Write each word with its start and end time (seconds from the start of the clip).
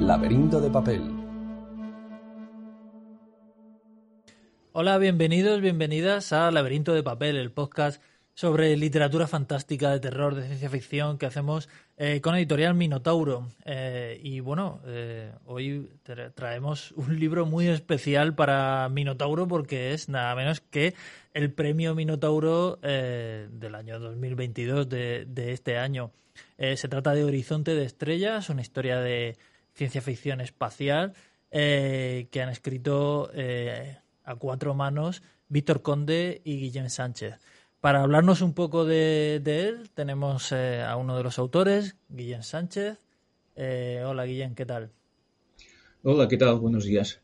Laberinto 0.00 0.60
de 0.60 0.70
papel. 0.70 1.02
Hola, 4.72 4.98
bienvenidos, 4.98 5.62
bienvenidas 5.62 6.34
a 6.34 6.50
Laberinto 6.50 6.92
de 6.92 7.02
papel, 7.02 7.36
el 7.36 7.50
podcast 7.50 8.02
sobre 8.34 8.76
literatura 8.76 9.26
fantástica, 9.26 9.90
de 9.90 9.98
terror, 9.98 10.34
de 10.34 10.46
ciencia 10.46 10.68
ficción 10.68 11.16
que 11.16 11.24
hacemos 11.24 11.70
eh, 11.96 12.20
con 12.20 12.34
editorial 12.34 12.74
Minotauro. 12.74 13.48
Eh, 13.64 14.20
y 14.22 14.40
bueno, 14.40 14.80
eh, 14.84 15.32
hoy 15.46 15.88
traemos 16.34 16.92
un 16.92 17.18
libro 17.18 17.46
muy 17.46 17.66
especial 17.68 18.34
para 18.34 18.90
Minotauro 18.90 19.48
porque 19.48 19.94
es 19.94 20.10
nada 20.10 20.34
menos 20.36 20.60
que 20.60 20.92
el 21.32 21.50
premio 21.50 21.94
Minotauro 21.94 22.76
del 22.82 23.74
año 23.74 23.98
2022 23.98 24.90
de, 24.90 25.24
de 25.26 25.52
este 25.52 25.78
año. 25.78 26.12
se 26.58 26.88
trata 26.88 27.14
de 27.14 27.24
Horizonte 27.24 27.74
de 27.74 27.86
Estrellas, 27.86 28.50
una 28.50 28.60
historia 28.60 29.00
de 29.00 29.38
ciencia 29.76 30.00
ficción 30.00 30.40
espacial 30.40 31.12
que 31.52 32.40
han 32.42 32.48
escrito 32.48 33.30
a 34.24 34.34
cuatro 34.34 34.74
manos 34.74 35.22
Víctor 35.48 35.82
Conde 35.82 36.40
y 36.44 36.58
Guillem 36.58 36.88
Sánchez. 36.88 37.38
Para 37.80 38.02
hablarnos 38.02 38.40
un 38.40 38.52
poco 38.52 38.84
de, 38.84 39.36
él, 39.44 39.90
tenemos 39.94 40.50
eh, 40.52 40.82
a 40.82 40.96
uno 40.96 41.16
de 41.16 41.22
los 41.22 41.38
autores, 41.38 41.96
Guillén 42.08 42.42
Sánchez. 42.42 42.98
Eh, 43.54 44.02
hola 44.04 44.24
Guillén, 44.24 44.54
¿qué 44.54 44.66
tal? 44.66 44.90
Hola, 46.02 46.26
¿qué 46.28 46.36
tal? 46.36 46.58
Buenos 46.58 46.84
días. 46.84 47.20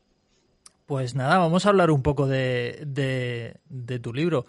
Pues 0.85 1.15
nada, 1.15 1.37
vamos 1.37 1.65
a 1.65 1.69
hablar 1.69 1.91
un 1.91 2.01
poco 2.01 2.27
de, 2.27 3.57
tu 4.01 4.13
libro. 4.13 4.45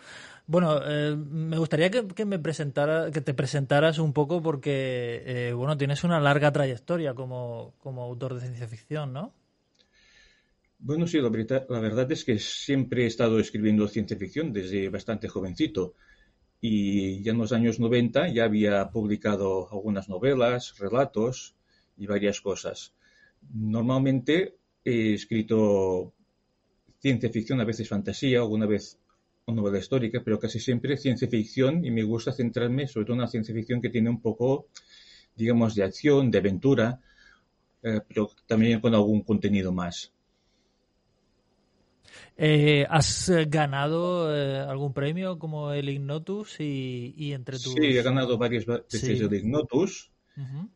Bueno, 0.47 0.79
eh, 0.85 1.17
me 1.17 1.57
gustaría 1.57 1.91
que, 1.91 2.25
me 2.25 2.39
presentara, 2.39 3.11
que 3.11 3.21
te 3.21 3.33
presentaras 3.33 3.99
un 3.99 4.13
poco 4.13 4.43
porque, 4.43 5.53
bueno, 5.57 5.77
tienes 5.77 6.05
una 6.05 6.21
larga 6.21 6.53
trayectoria 6.53 7.15
como, 7.15 7.75
como 7.79 8.03
autor 8.03 8.35
de 8.35 8.41
ciencia 8.41 8.69
ficción, 8.69 9.13
¿no? 9.13 9.33
Bueno, 10.87 11.07
sí, 11.07 11.19
la, 11.19 11.31
verdad 11.31 12.13
es 12.13 12.25
que 12.25 12.39
siempre 12.39 13.05
he 13.05 13.07
estado 13.07 13.39
escribiendo 13.39 13.89
ciencia 13.89 14.19
ficción 14.19 14.53
desde 14.53 14.91
bastante 14.91 15.29
jovencito. 15.29 15.95
Y 16.61 17.23
ya 17.23 17.33
en 17.33 17.39
los 17.39 17.53
años 17.53 17.81
90 17.81 18.29
ya 18.29 18.45
había 18.45 18.91
publicado 18.91 19.67
algunas 19.73 20.11
novelas, 20.11 20.77
relatos 20.79 21.55
y 21.97 22.07
varias 22.07 22.43
cosas. 22.43 22.93
Normalmente 23.55 24.57
he 24.85 25.15
escrito 25.15 26.13
ciencia 26.99 27.31
ficción, 27.31 27.63
a 27.63 27.65
veces 27.65 27.89
fantasía, 27.89 28.41
alguna 28.41 28.67
vez 28.67 28.99
una 29.47 29.61
novela 29.61 29.79
histórica, 29.79 30.23
pero 30.25 30.39
casi 30.39 30.59
siempre 30.59 30.97
ciencia 30.97 31.29
ficción 31.29 31.85
y 31.85 31.91
me 31.91 32.03
gusta 32.03 32.33
centrarme 32.33 32.87
sobre 32.87 33.07
todo 33.07 33.15
en 33.15 33.23
la 33.23 33.29
ciencia 33.29 33.55
ficción 33.55 33.81
que 33.81 33.91
tiene 33.91 34.09
un 34.11 34.21
poco, 34.21 34.69
digamos, 35.37 35.75
de 35.75 35.85
acción, 35.85 36.31
de 36.31 36.39
aventura, 36.39 37.01
eh, 37.83 38.01
pero 38.09 38.31
también 38.47 38.81
con 38.81 38.95
algún 38.95 39.23
contenido 39.23 39.73
más. 39.73 40.13
Eh, 42.37 42.87
¿Has 42.89 43.31
ganado 43.49 44.35
eh, 44.35 44.59
algún 44.59 44.93
premio 44.93 45.39
como 45.39 45.73
el 45.73 45.89
Ignotus 45.89 46.57
y, 46.61 47.33
entre 47.33 47.59
tus... 47.59 47.75
Sí, 47.75 47.85
he 47.85 48.03
ganado 48.03 48.39
varias 48.39 48.67
veces 48.67 49.21
el 49.21 49.33
Ignotus 49.33 50.11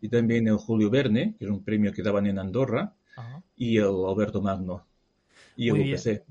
y 0.01 0.09
también 0.09 0.47
el 0.47 0.57
Julio 0.57 0.89
Verne, 0.89 1.35
que 1.37 1.47
es 1.47 1.51
un 1.51 1.65
premio 1.65 1.93
que 1.93 2.03
daban 2.03 2.27
en 2.27 2.39
Andorra, 2.39 2.95
y 3.57 3.79
el 3.79 3.87
Alberto 4.07 4.41
Magno 4.41 4.87
y 5.57 5.69
el 5.69 5.95
UPC. 5.95 6.23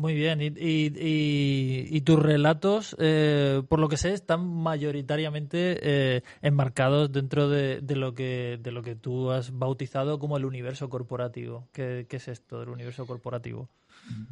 Muy 0.00 0.14
bien, 0.14 0.40
y, 0.40 2.00
tus 2.00 2.18
relatos, 2.18 2.96
eh, 2.98 3.62
por 3.68 3.80
lo 3.80 3.88
que 3.90 3.98
sé, 3.98 4.14
están 4.14 4.46
mayoritariamente 4.46 6.22
enmarcados 6.40 7.12
dentro 7.12 7.50
de, 7.50 7.82
lo 7.94 8.14
que, 8.14 8.58
de 8.62 8.72
lo 8.72 8.82
que 8.82 8.94
tú 8.94 9.30
has 9.30 9.50
bautizado 9.52 10.18
como 10.18 10.38
el 10.38 10.46
universo 10.46 10.88
corporativo. 10.88 11.68
¿Qué, 11.74 12.06
qué 12.08 12.16
es 12.16 12.28
esto 12.28 12.60
del 12.60 12.70
universo 12.70 13.06
corporativo? 13.06 13.68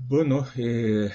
Bueno, 0.09 0.47
eh, 0.57 1.11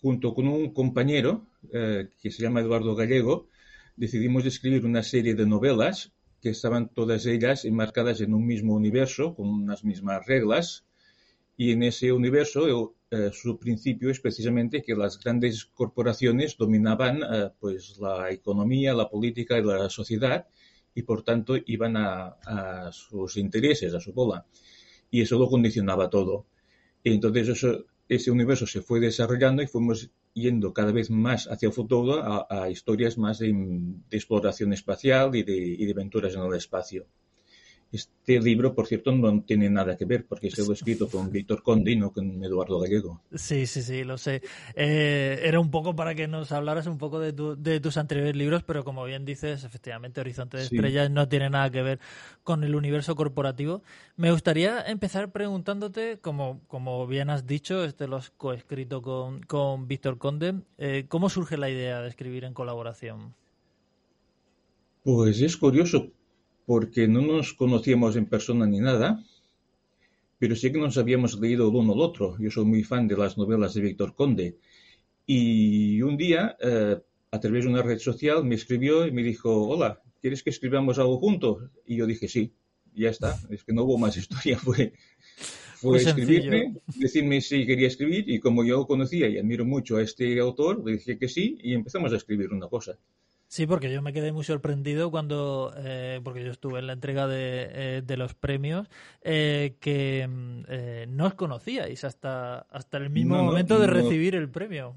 junto 0.00 0.34
con 0.34 0.48
un 0.48 0.72
compañero 0.72 1.46
eh, 1.72 2.08
que 2.20 2.30
se 2.30 2.42
llama 2.42 2.60
Eduardo 2.60 2.94
Gallego, 2.94 3.48
decidimos 3.96 4.46
escribir 4.46 4.84
una 4.86 5.02
serie 5.02 5.34
de 5.34 5.46
novelas 5.46 6.12
que 6.40 6.50
estaban 6.50 6.88
todas 6.88 7.26
ellas 7.26 7.64
enmarcadas 7.64 8.20
en 8.20 8.34
un 8.34 8.46
mismo 8.46 8.74
universo, 8.74 9.34
con 9.34 9.48
unas 9.48 9.84
mismas 9.84 10.26
reglas, 10.26 10.84
y 11.56 11.72
en 11.72 11.82
ese 11.82 12.12
universo 12.12 12.94
eh, 13.10 13.30
su 13.32 13.58
principio 13.58 14.10
es 14.10 14.20
precisamente 14.20 14.82
que 14.82 14.94
las 14.94 15.18
grandes 15.18 15.64
corporaciones 15.66 16.56
dominaban 16.56 17.20
pues 17.60 17.98
la 17.98 18.30
economía, 18.30 18.94
la 18.94 19.08
política 19.08 19.58
y 19.58 19.62
la 19.62 19.90
sociedad, 19.90 20.46
y 20.94 21.02
por 21.02 21.22
tanto 21.22 21.54
iban 21.66 21.96
a, 21.96 22.36
a 22.44 22.92
sus 22.92 23.36
intereses, 23.36 23.94
a 23.94 24.00
su 24.00 24.12
bola. 24.12 24.46
Y 25.10 25.20
eso 25.20 25.38
lo 25.38 25.48
condicionaba 25.48 26.08
todo. 26.08 26.46
Entonces 27.04 27.48
eso, 27.48 27.84
ese 28.08 28.30
universo 28.30 28.66
se 28.66 28.82
fue 28.82 29.00
desarrollando 29.00 29.62
y 29.62 29.66
fuimos 29.66 30.10
yendo 30.34 30.72
cada 30.72 30.92
vez 30.92 31.10
más 31.10 31.46
hacia 31.46 31.68
el 31.68 31.72
futuro 31.72 32.22
a, 32.22 32.70
historias 32.70 33.18
más 33.18 33.38
de, 33.38 33.54
exploración 34.10 34.72
espacial 34.72 35.34
y 35.34 35.42
de, 35.42 35.56
y 35.56 35.84
de 35.84 35.92
aventuras 35.92 36.34
en 36.34 36.42
el 36.42 36.54
espacio. 36.54 37.06
Este 37.92 38.40
libro, 38.40 38.74
por 38.74 38.86
cierto, 38.86 39.12
no 39.12 39.42
tiene 39.42 39.68
nada 39.68 39.98
que 39.98 40.06
ver 40.06 40.24
porque 40.24 40.50
se 40.50 40.64
lo 40.64 40.70
he 40.70 40.72
escrito 40.72 41.10
con 41.10 41.30
Víctor 41.30 41.62
Conde 41.62 41.90
y 41.90 41.96
no 41.96 42.10
con 42.10 42.42
Eduardo 42.42 42.80
Gallego. 42.80 43.20
Sí, 43.34 43.66
sí, 43.66 43.82
sí, 43.82 44.02
lo 44.02 44.16
sé. 44.16 44.40
Eh, 44.74 45.40
era 45.44 45.60
un 45.60 45.70
poco 45.70 45.94
para 45.94 46.14
que 46.14 46.26
nos 46.26 46.52
hablaras 46.52 46.86
un 46.86 46.96
poco 46.96 47.20
de, 47.20 47.32
de, 47.32 47.80
tus 47.80 47.98
anteriores 47.98 48.34
libros, 48.34 48.62
pero 48.62 48.82
como 48.82 49.04
bien 49.04 49.26
dices, 49.26 49.64
efectivamente, 49.64 50.22
Horizonte 50.22 50.56
de 50.56 50.62
Estrellas 50.62 51.10
no 51.10 51.28
tiene 51.28 51.50
nada 51.50 51.68
que 51.70 51.82
ver 51.82 52.00
con 52.42 52.64
el 52.64 52.74
universo 52.74 53.14
corporativo. 53.14 53.82
Me 54.16 54.32
gustaría 54.32 54.80
empezar 54.86 55.30
preguntándote, 55.30 56.18
como, 56.18 56.62
como 56.68 57.06
bien 57.06 57.28
has 57.28 57.46
dicho, 57.46 57.84
este 57.84 58.08
lo 58.08 58.16
has 58.16 58.30
coescrito 58.30 59.02
con, 59.02 59.42
con 59.42 59.86
Víctor 59.86 60.16
Conde, 60.16 60.54
eh, 60.78 61.04
¿cómo 61.08 61.28
surge 61.28 61.58
la 61.58 61.68
idea 61.68 62.00
de 62.00 62.08
escribir 62.08 62.44
en 62.44 62.54
colaboración? 62.54 63.34
Pues 65.04 65.42
es 65.42 65.58
curioso 65.58 66.10
porque 66.66 67.08
no 67.08 67.22
nos 67.22 67.52
conocíamos 67.54 68.16
en 68.16 68.26
persona 68.26 68.66
ni 68.66 68.80
nada, 68.80 69.22
pero 70.38 70.56
sí 70.56 70.72
que 70.72 70.78
nos 70.78 70.98
habíamos 70.98 71.38
leído 71.38 71.68
el 71.68 71.76
uno 71.76 71.92
al 71.92 72.00
otro. 72.00 72.36
Yo 72.38 72.50
soy 72.50 72.64
muy 72.64 72.82
fan 72.82 73.06
de 73.06 73.16
las 73.16 73.38
novelas 73.38 73.74
de 73.74 73.80
Víctor 73.80 74.14
Conde. 74.14 74.56
Y 75.26 76.02
un 76.02 76.16
día, 76.16 76.56
eh, 76.60 76.96
a 77.30 77.40
través 77.40 77.64
de 77.64 77.70
una 77.70 77.82
red 77.82 77.98
social, 77.98 78.44
me 78.44 78.56
escribió 78.56 79.06
y 79.06 79.12
me 79.12 79.22
dijo, 79.22 79.68
hola, 79.68 80.02
¿quieres 80.20 80.42
que 80.42 80.50
escribamos 80.50 80.98
algo 80.98 81.18
juntos? 81.18 81.70
Y 81.86 81.96
yo 81.96 82.06
dije, 82.06 82.28
sí, 82.28 82.52
ya 82.94 83.10
está. 83.10 83.38
Es 83.50 83.64
que 83.64 83.72
no 83.72 83.84
hubo 83.84 83.98
más 83.98 84.16
historia. 84.16 84.58
Fue, 84.64 84.92
fue 85.76 85.98
escribirme, 85.98 86.76
decirme 86.96 87.40
si 87.40 87.66
quería 87.66 87.88
escribir 87.88 88.30
y 88.30 88.38
como 88.38 88.64
yo 88.64 88.86
conocía 88.86 89.28
y 89.28 89.38
admiro 89.38 89.64
mucho 89.64 89.96
a 89.96 90.02
este 90.02 90.38
autor, 90.38 90.84
le 90.84 90.92
dije 90.92 91.18
que 91.18 91.28
sí 91.28 91.58
y 91.60 91.74
empezamos 91.74 92.12
a 92.12 92.16
escribir 92.16 92.52
una 92.52 92.68
cosa. 92.68 92.96
Sí, 93.52 93.66
porque 93.66 93.92
yo 93.92 94.00
me 94.00 94.14
quedé 94.14 94.32
muy 94.32 94.44
sorprendido 94.44 95.10
cuando, 95.10 95.74
eh, 95.76 96.22
porque 96.24 96.42
yo 96.42 96.52
estuve 96.52 96.78
en 96.78 96.86
la 96.86 96.94
entrega 96.94 97.28
de, 97.28 97.98
eh, 97.98 98.16
los 98.16 98.32
premios, 98.32 98.88
eh, 99.20 99.76
que 99.78 100.26
mm, 100.26 101.14
no 101.14 101.26
os 101.26 101.34
conocíais 101.34 102.02
hasta, 102.04 102.60
hasta 102.60 102.96
el 102.96 103.10
mismo 103.10 103.36
momento 103.44 103.78
de 103.78 103.88
recibir 103.88 104.36
el 104.36 104.48
premio. 104.48 104.96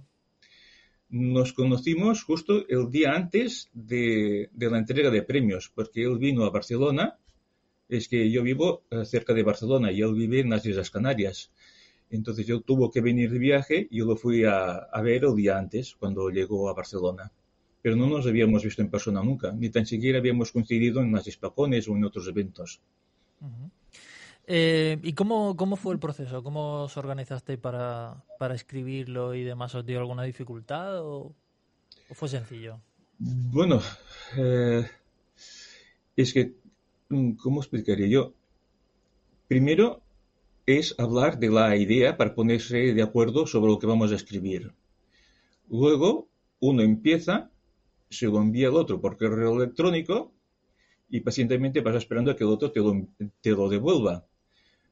Nos 1.09 1.51
conocimos 1.51 2.23
justo 2.23 2.66
el 2.69 2.89
día 2.89 3.11
antes 3.11 3.69
de, 3.73 4.47
de, 4.53 4.69
la 4.69 4.77
entrega 4.77 5.11
de 5.11 5.23
premios, 5.23 5.69
porque 5.75 6.03
él 6.03 6.17
vino 6.17 6.45
a 6.45 6.49
Barcelona, 6.49 7.19
es 7.89 8.07
que 8.07 8.31
yo 8.31 8.41
vivo 8.41 8.85
cerca 9.03 9.33
de 9.33 9.43
Barcelona 9.43 9.91
y 9.91 9.99
él 9.99 10.13
vive 10.13 10.39
en 10.39 10.51
las 10.51 10.66
Islas 10.66 10.91
Canarias. 10.91 11.51
Entonces 12.09 12.47
yo 12.47 12.61
tuvo 12.61 12.89
que 12.89 13.01
venir 13.01 13.31
de 13.31 13.39
viaje 13.39 13.85
y 13.91 13.97
yo 13.97 14.05
lo 14.05 14.16
fui 14.16 14.45
a, 14.45 14.75
a 14.75 15.01
ver 15.01 15.25
el 15.25 15.35
día 15.35 15.57
antes, 15.57 15.93
cuando 15.99 16.29
llegó 16.29 16.69
a 16.69 16.73
Barcelona 16.73 17.33
pero 17.85 17.96
no 17.96 18.07
nos 18.07 18.25
habíamos 18.25 18.63
visto 18.63 18.81
en 18.81 18.90
persona 18.90 19.22
nunca, 19.22 19.51
ni 19.51 19.69
tan 19.69 19.85
siquiera 19.85 20.18
habíamos 20.18 20.51
coincidido 20.51 21.03
en 21.03 21.12
las 21.12 21.28
hispacones 21.28 21.88
o 21.88 21.96
en 21.96 22.03
otros 22.03 22.28
eventos. 22.28 22.81
Eh, 24.47 24.97
¿Y 25.03 25.14
cómo, 25.14 25.55
cómo, 25.55 25.76
fue 25.76 25.93
el 25.93 25.99
proceso? 25.99 26.41
¿Cómo 26.41 26.85
os 26.85 26.97
organizaste 26.97 27.59
para, 27.59 28.23
para 28.40 28.55
escribirlo 28.55 29.35
y 29.35 29.43
demás? 29.43 29.76
¿Os 29.76 29.85
dio 29.85 29.99
alguna 29.99 30.23
dificultad 30.23 30.99
o, 31.05 31.35
fue 32.09 32.28
sencillo? 32.28 32.82
Bueno, 33.20 33.79
eh, 34.35 34.84
es 36.16 36.34
que, 36.34 36.55
mm, 37.09 37.34
¿cómo 37.34 37.59
explicaría 37.61 38.08
yo? 38.08 38.34
Primero 39.47 40.02
es 40.66 40.96
hablar 40.97 41.37
de 41.37 41.49
la 41.49 41.76
idea 41.76 42.17
para 42.17 42.34
ponerse 42.34 42.96
de 42.96 43.03
acuerdo 43.03 43.46
sobre 43.46 43.72
lo 43.72 43.78
que 43.78 43.85
vamos 43.85 44.11
a 44.11 44.16
escribir. 44.16 44.73
Luego 45.70 46.28
uno 46.59 46.82
empieza 46.82 47.52
se 48.09 48.28
lo 48.28 48.37
envía 48.40 48.67
al 48.67 48.75
otro 48.75 48.99
por 49.02 49.17
correo 49.17 49.55
electrónico 49.55 50.34
y 51.09 51.22
pacientemente 51.22 51.81
vas 51.81 51.96
esperando 51.96 52.31
a 52.31 52.35
que 52.35 52.43
el 52.43 52.49
otro 52.49 52.72
te 52.72 52.79
lo, 52.79 53.07
te 53.41 53.52
lo 53.52 53.69
devuelva. 53.69 54.25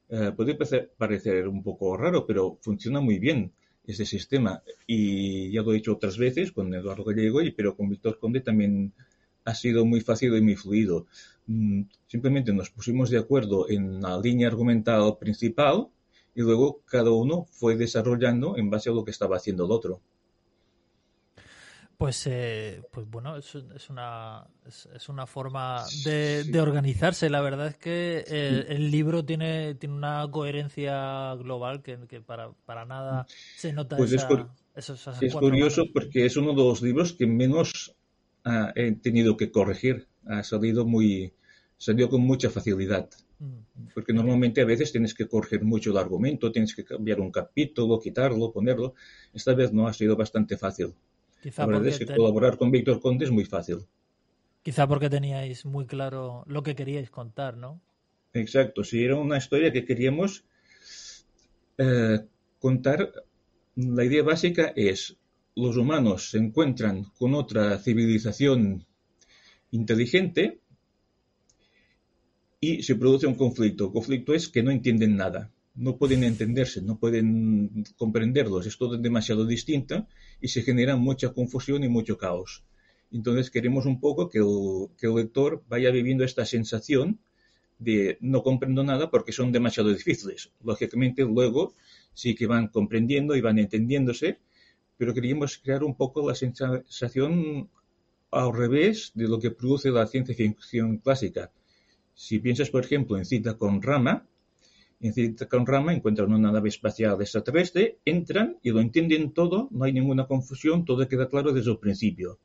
Eh, 0.08 0.32
puede 0.36 0.54
parecer, 0.54 1.48
un 1.48 1.62
poco 1.62 1.96
raro, 1.96 2.26
pero 2.26 2.58
funciona 2.60 3.00
muy 3.00 3.18
bien 3.18 3.52
ese 3.86 4.06
sistema. 4.06 4.62
Y 4.86 5.50
ya 5.50 5.62
lo 5.62 5.72
he 5.72 5.78
hecho 5.78 5.94
otras 5.94 6.18
veces 6.18 6.52
con 6.52 6.72
Eduardo 6.74 7.04
Gallego, 7.04 7.42
y, 7.42 7.50
pero 7.50 7.76
con 7.76 7.88
Víctor 7.88 8.18
Conde 8.18 8.40
también 8.40 8.92
ha 9.44 9.54
sido 9.54 9.84
muy 9.84 10.00
fácil 10.00 10.36
y 10.36 10.40
muy 10.40 10.56
fluido. 10.56 11.06
mm, 11.46 11.82
simplemente 12.06 12.52
nos 12.52 12.70
pusimos 12.70 13.10
de 13.10 13.18
acuerdo 13.18 13.68
en 13.68 14.00
la 14.00 14.18
línea 14.18 14.48
argumental 14.48 15.18
principal 15.18 15.88
y 16.34 16.40
luego 16.42 16.80
cada 16.86 17.10
uno 17.10 17.44
fue 17.50 17.76
desarrollando 17.76 18.56
en 18.56 18.70
base 18.70 18.90
a 18.90 18.92
lo 18.92 19.04
que 19.04 19.10
estaba 19.10 19.36
haciendo 19.36 19.64
el 19.66 19.72
otro. 19.72 20.00
Pues, 21.96 22.26
eh, 22.26 22.82
pues 22.90 23.08
bueno, 23.08 23.36
es, 23.36 23.54
es 23.54 23.88
una, 23.88 24.46
es, 24.66 25.08
una 25.08 25.26
forma 25.26 25.84
de, 26.04 26.44
de, 26.44 26.60
organizarse. 26.60 27.30
La 27.30 27.40
verdad 27.40 27.68
es 27.68 27.76
que 27.76 28.24
el, 28.68 28.90
libro 28.90 29.24
tiene, 29.24 29.74
tiene 29.76 29.94
una 29.94 30.26
coherencia 30.30 31.34
global 31.36 31.82
que, 31.82 31.98
que 32.08 32.20
para, 32.20 32.50
para, 32.66 32.84
nada 32.84 33.26
se 33.56 33.72
nota 33.72 33.96
pues 33.96 34.12
esa, 34.12 34.50
es, 34.74 34.90
es 35.20 35.34
curioso 35.34 35.84
porque 35.92 36.26
es 36.26 36.36
uno 36.36 36.50
de 36.50 36.64
los 36.64 36.82
libros 36.82 37.12
que 37.12 37.26
menos 37.26 37.94
uh, 38.44 38.70
he 38.74 38.92
tenido 38.92 39.36
que 39.36 39.50
corregir. 39.50 40.08
Ha 40.26 40.42
salido 40.42 40.84
muy, 40.84 41.32
salió 41.76 42.08
con 42.08 42.22
mucha 42.22 42.50
facilidad. 42.50 43.08
Mm. 43.38 43.88
Porque 43.94 44.12
normalmente 44.12 44.60
a 44.60 44.64
veces 44.64 44.92
tienes 44.92 45.14
que 45.14 45.28
corregir 45.28 45.64
mucho 45.64 45.90
el 45.90 45.98
argumento, 45.98 46.50
tienes 46.50 46.74
que 46.74 46.84
cambiar 46.84 47.20
un 47.20 47.30
capítulo, 47.30 48.00
quitarlo, 48.00 48.52
ponerlo. 48.52 48.94
Esta 49.32 49.54
vez 49.54 49.72
no 49.72 49.86
ha 49.86 49.92
sido 49.92 50.16
bastante 50.16 50.56
fácil. 50.56 50.94
Quizá 51.44 51.66
la 51.66 51.74
verdad 51.76 51.88
es 51.88 51.98
que 51.98 52.06
ten... 52.06 52.16
colaborar 52.16 52.56
con 52.56 52.70
Víctor 52.70 53.00
Conde 53.00 53.26
es 53.26 53.30
muy 53.30 53.44
fácil. 53.44 53.80
Quizá 54.62 54.88
porque 54.88 55.10
teníais 55.10 55.66
muy 55.66 55.84
claro 55.84 56.42
lo 56.46 56.62
que 56.62 56.74
queríais 56.74 57.10
contar, 57.10 57.58
¿no? 57.58 57.82
Exacto, 58.32 58.82
si 58.82 59.04
era 59.04 59.16
una 59.16 59.36
historia 59.36 59.70
que 59.70 59.84
queríamos 59.84 60.46
eh, 61.76 62.18
contar, 62.58 63.12
la 63.76 64.04
idea 64.04 64.22
básica 64.22 64.72
es 64.74 65.18
los 65.54 65.76
humanos 65.76 66.30
se 66.30 66.38
encuentran 66.38 67.04
con 67.18 67.34
otra 67.34 67.78
civilización 67.78 68.86
inteligente 69.70 70.60
y 72.58 72.82
se 72.82 72.96
produce 72.96 73.26
un 73.26 73.34
conflicto. 73.34 73.88
El 73.88 73.92
conflicto 73.92 74.32
es 74.32 74.48
que 74.48 74.62
no 74.62 74.70
entienden 74.70 75.14
nada 75.14 75.52
no 75.74 75.96
pueden 75.96 76.22
entenderse, 76.22 76.82
no 76.82 76.98
pueden 76.98 77.84
comprenderlos, 77.96 78.66
es 78.66 78.78
todo 78.78 78.96
demasiado 78.96 79.44
distinto 79.44 80.06
y 80.40 80.48
se 80.48 80.62
genera 80.62 80.96
mucha 80.96 81.32
confusión 81.32 81.82
y 81.84 81.88
mucho 81.88 82.16
caos. 82.16 82.64
Entonces 83.10 83.50
queremos 83.50 83.86
un 83.86 84.00
poco 84.00 84.28
que 84.28 84.38
el, 84.38 84.88
que 84.98 85.06
el 85.06 85.14
lector 85.14 85.62
vaya 85.68 85.90
viviendo 85.90 86.24
esta 86.24 86.44
sensación 86.44 87.18
de 87.78 88.18
no 88.20 88.42
comprendo 88.42 88.84
nada 88.84 89.10
porque 89.10 89.32
son 89.32 89.52
demasiado 89.52 89.90
difíciles. 89.90 90.50
Lógicamente 90.62 91.22
luego 91.22 91.74
sí 92.12 92.34
que 92.34 92.46
van 92.46 92.68
comprendiendo 92.68 93.34
y 93.34 93.40
van 93.40 93.58
entendiéndose, 93.58 94.38
pero 94.96 95.12
queríamos 95.12 95.58
crear 95.58 95.82
un 95.82 95.96
poco 95.96 96.26
la 96.26 96.34
sensación 96.34 97.68
al 98.30 98.52
revés 98.52 99.12
de 99.14 99.28
lo 99.28 99.38
que 99.38 99.50
produce 99.50 99.90
la 99.90 100.06
ciencia 100.06 100.34
ficción 100.34 100.98
clásica. 100.98 101.52
Si 102.14 102.38
piensas, 102.38 102.70
por 102.70 102.84
ejemplo, 102.84 103.16
en 103.16 103.24
Cita 103.24 103.54
con 103.54 103.82
Rama, 103.82 104.26
en 105.00 105.36
con 105.50 105.66
Rama 105.66 105.92
encuentran 105.92 106.32
una 106.32 106.50
nave 106.50 106.68
espacial 106.68 107.20
extraterrestre, 107.20 107.98
entran 108.04 108.58
y 108.62 108.70
lo 108.70 108.80
entienden 108.80 109.32
todo, 109.32 109.68
no 109.70 109.84
hay 109.84 109.92
ninguna 109.92 110.26
confusión, 110.26 110.84
todo 110.84 111.06
queda 111.08 111.28
claro 111.28 111.52
desde 111.52 111.70
el 111.70 111.78
principio. 111.78 112.38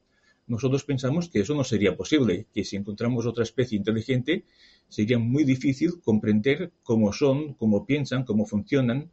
Nosotros 0.48 0.84
pensamos 0.84 1.30
que 1.30 1.42
eso 1.42 1.54
no 1.54 1.64
sería 1.64 1.96
posible, 1.96 2.48
que 2.54 2.64
si 2.64 2.76
encontramos 2.76 3.26
otra 3.28 3.44
especie 3.44 3.78
inteligente 3.78 4.46
sería 4.88 5.20
muy 5.20 5.44
difícil 5.44 6.02
comprender 6.02 6.72
cómo 6.82 7.14
son, 7.14 7.54
cómo 7.54 7.86
piensan, 7.86 8.24
cómo 8.24 8.48
funcionan, 8.48 9.12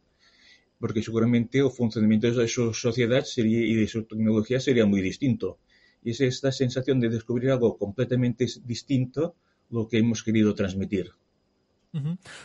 porque 0.79 1.03
seguramente 1.03 1.59
el 1.59 1.69
funcionamiento 1.69 2.31
de 2.31 2.47
su 2.47 2.73
sociedad 2.73 3.23
sería, 3.23 3.59
y 3.59 3.75
de 3.75 3.87
su 3.87 4.03
tecnología 4.03 4.59
sería 4.59 4.85
muy 4.87 5.01
distinto. 5.01 5.59
Y 6.03 6.11
es 6.11 6.21
esta 6.21 6.51
sensación 6.51 6.99
de 6.99 7.09
descubrir 7.09 7.51
algo 7.51 7.77
completamente 7.77 8.47
distinto 8.65 9.35
lo 9.69 9.87
que 9.87 9.99
hemos 9.99 10.23
querido 10.23 10.55
transmitir. 10.55 11.11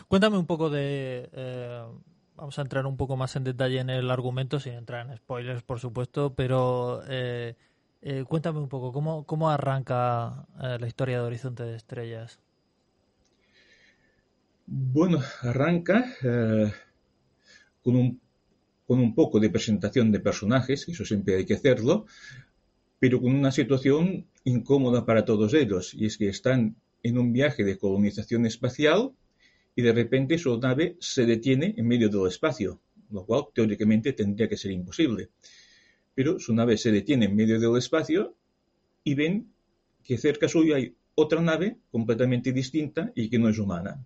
Cuéntame 0.07 0.37
un 0.37 0.45
poco 0.45 0.69
de... 0.69 1.29
Eh, 1.31 1.83
vamos 2.35 2.57
a 2.57 2.61
entrar 2.61 2.85
un 2.85 2.97
poco 2.97 3.15
más 3.15 3.35
en 3.35 3.43
detalle 3.43 3.79
en 3.79 3.89
el 3.89 4.09
argumento, 4.09 4.59
sin 4.59 4.73
entrar 4.73 5.07
en 5.07 5.15
spoilers, 5.17 5.63
por 5.63 5.79
supuesto, 5.79 6.33
pero 6.33 7.03
eh, 7.07 7.55
eh, 8.01 8.23
cuéntame 8.27 8.59
un 8.59 8.69
poco, 8.69 8.91
¿cómo, 8.91 9.25
cómo 9.25 9.49
arranca 9.49 10.47
la 10.57 10.87
historia 10.87 11.19
de 11.19 11.25
Horizonte 11.25 11.63
de 11.63 11.75
Estrellas? 11.75 12.39
Bueno, 14.65 15.19
arranca 15.41 16.05
con, 17.83 17.95
un, 17.95 18.19
con 18.87 18.99
un 18.99 19.13
poco 19.13 19.39
de 19.39 19.49
presentación 19.49 20.11
de 20.11 20.19
personajes, 20.19 20.87
eso 20.87 21.05
siempre 21.05 21.35
hay 21.35 21.45
que 21.45 21.53
hacerlo, 21.53 22.05
pero 22.99 23.21
con 23.21 23.35
una 23.35 23.51
situación 23.51 24.25
incómoda 24.43 25.05
para 25.05 25.25
todos 25.25 25.53
ellos, 25.53 25.93
y 25.93 26.05
es 26.05 26.17
que 26.17 26.29
están 26.29 26.75
en 27.03 27.17
un 27.17 27.33
viaje 27.33 27.63
de 27.63 27.77
colonización 27.77 28.45
espacial 28.45 29.11
y 29.75 29.81
de 29.81 29.91
repente 29.91 30.37
su 30.37 30.57
nave 30.59 30.97
se 30.99 31.25
detiene 31.25 31.73
en 31.77 31.87
medio 31.87 32.09
del 32.09 32.27
espacio, 32.27 32.81
lo 33.11 33.25
cual 33.25 33.45
teóricamente 33.53 34.13
tendría 34.13 34.47
que 34.47 34.57
ser 34.57 34.71
imposible. 34.71 35.29
Pero 36.13 36.39
su 36.39 36.53
nave 36.53 36.77
se 36.77 36.91
detiene 36.91 37.25
en 37.25 37.35
medio 37.35 37.59
del 37.59 37.77
espacio 37.77 38.35
y 39.03 39.15
ven 39.15 39.51
que 40.03 40.17
cerca 40.17 40.47
suyo 40.47 40.75
hay 40.75 40.95
otra 41.15 41.41
nave 41.41 41.77
completamente 41.91 42.51
distinta 42.51 43.11
y 43.15 43.29
que 43.29 43.39
no 43.39 43.49
es 43.49 43.57
humana. 43.57 44.05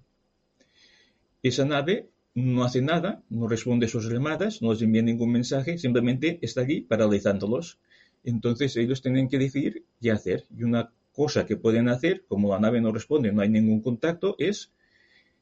Esa 1.44 1.66
nave 1.66 2.10
no 2.36 2.64
hace 2.64 2.82
nada, 2.82 3.24
no 3.30 3.48
responde 3.48 3.88
a 3.88 3.90
sus 3.90 4.10
llamadas, 4.12 4.62
no 4.62 4.72
les 4.72 4.82
envía 4.82 5.02
ningún 5.02 5.32
mensaje, 5.32 5.78
simplemente 5.78 6.40
está 6.42 6.62
allí 6.62 6.82
paralizándolos. 6.82 7.80
Entonces 8.24 8.76
ellos 8.78 9.02
tienen 9.02 9.28
que 9.28 9.40
decidir 9.40 9.86
qué 10.02 10.12
hacer. 10.12 10.46
Y 10.56 10.64
una 10.64 10.92
cosa 11.14 11.46
que 11.46 11.58
pueden 11.58 11.90
hacer, 11.90 12.26
como 12.28 12.50
la 12.50 12.60
nave 12.60 12.80
no 12.80 12.92
responde, 12.92 13.32
no 13.32 13.42
hay 13.42 13.50
ningún 13.50 13.82
contacto, 13.82 14.36
es 14.38 14.72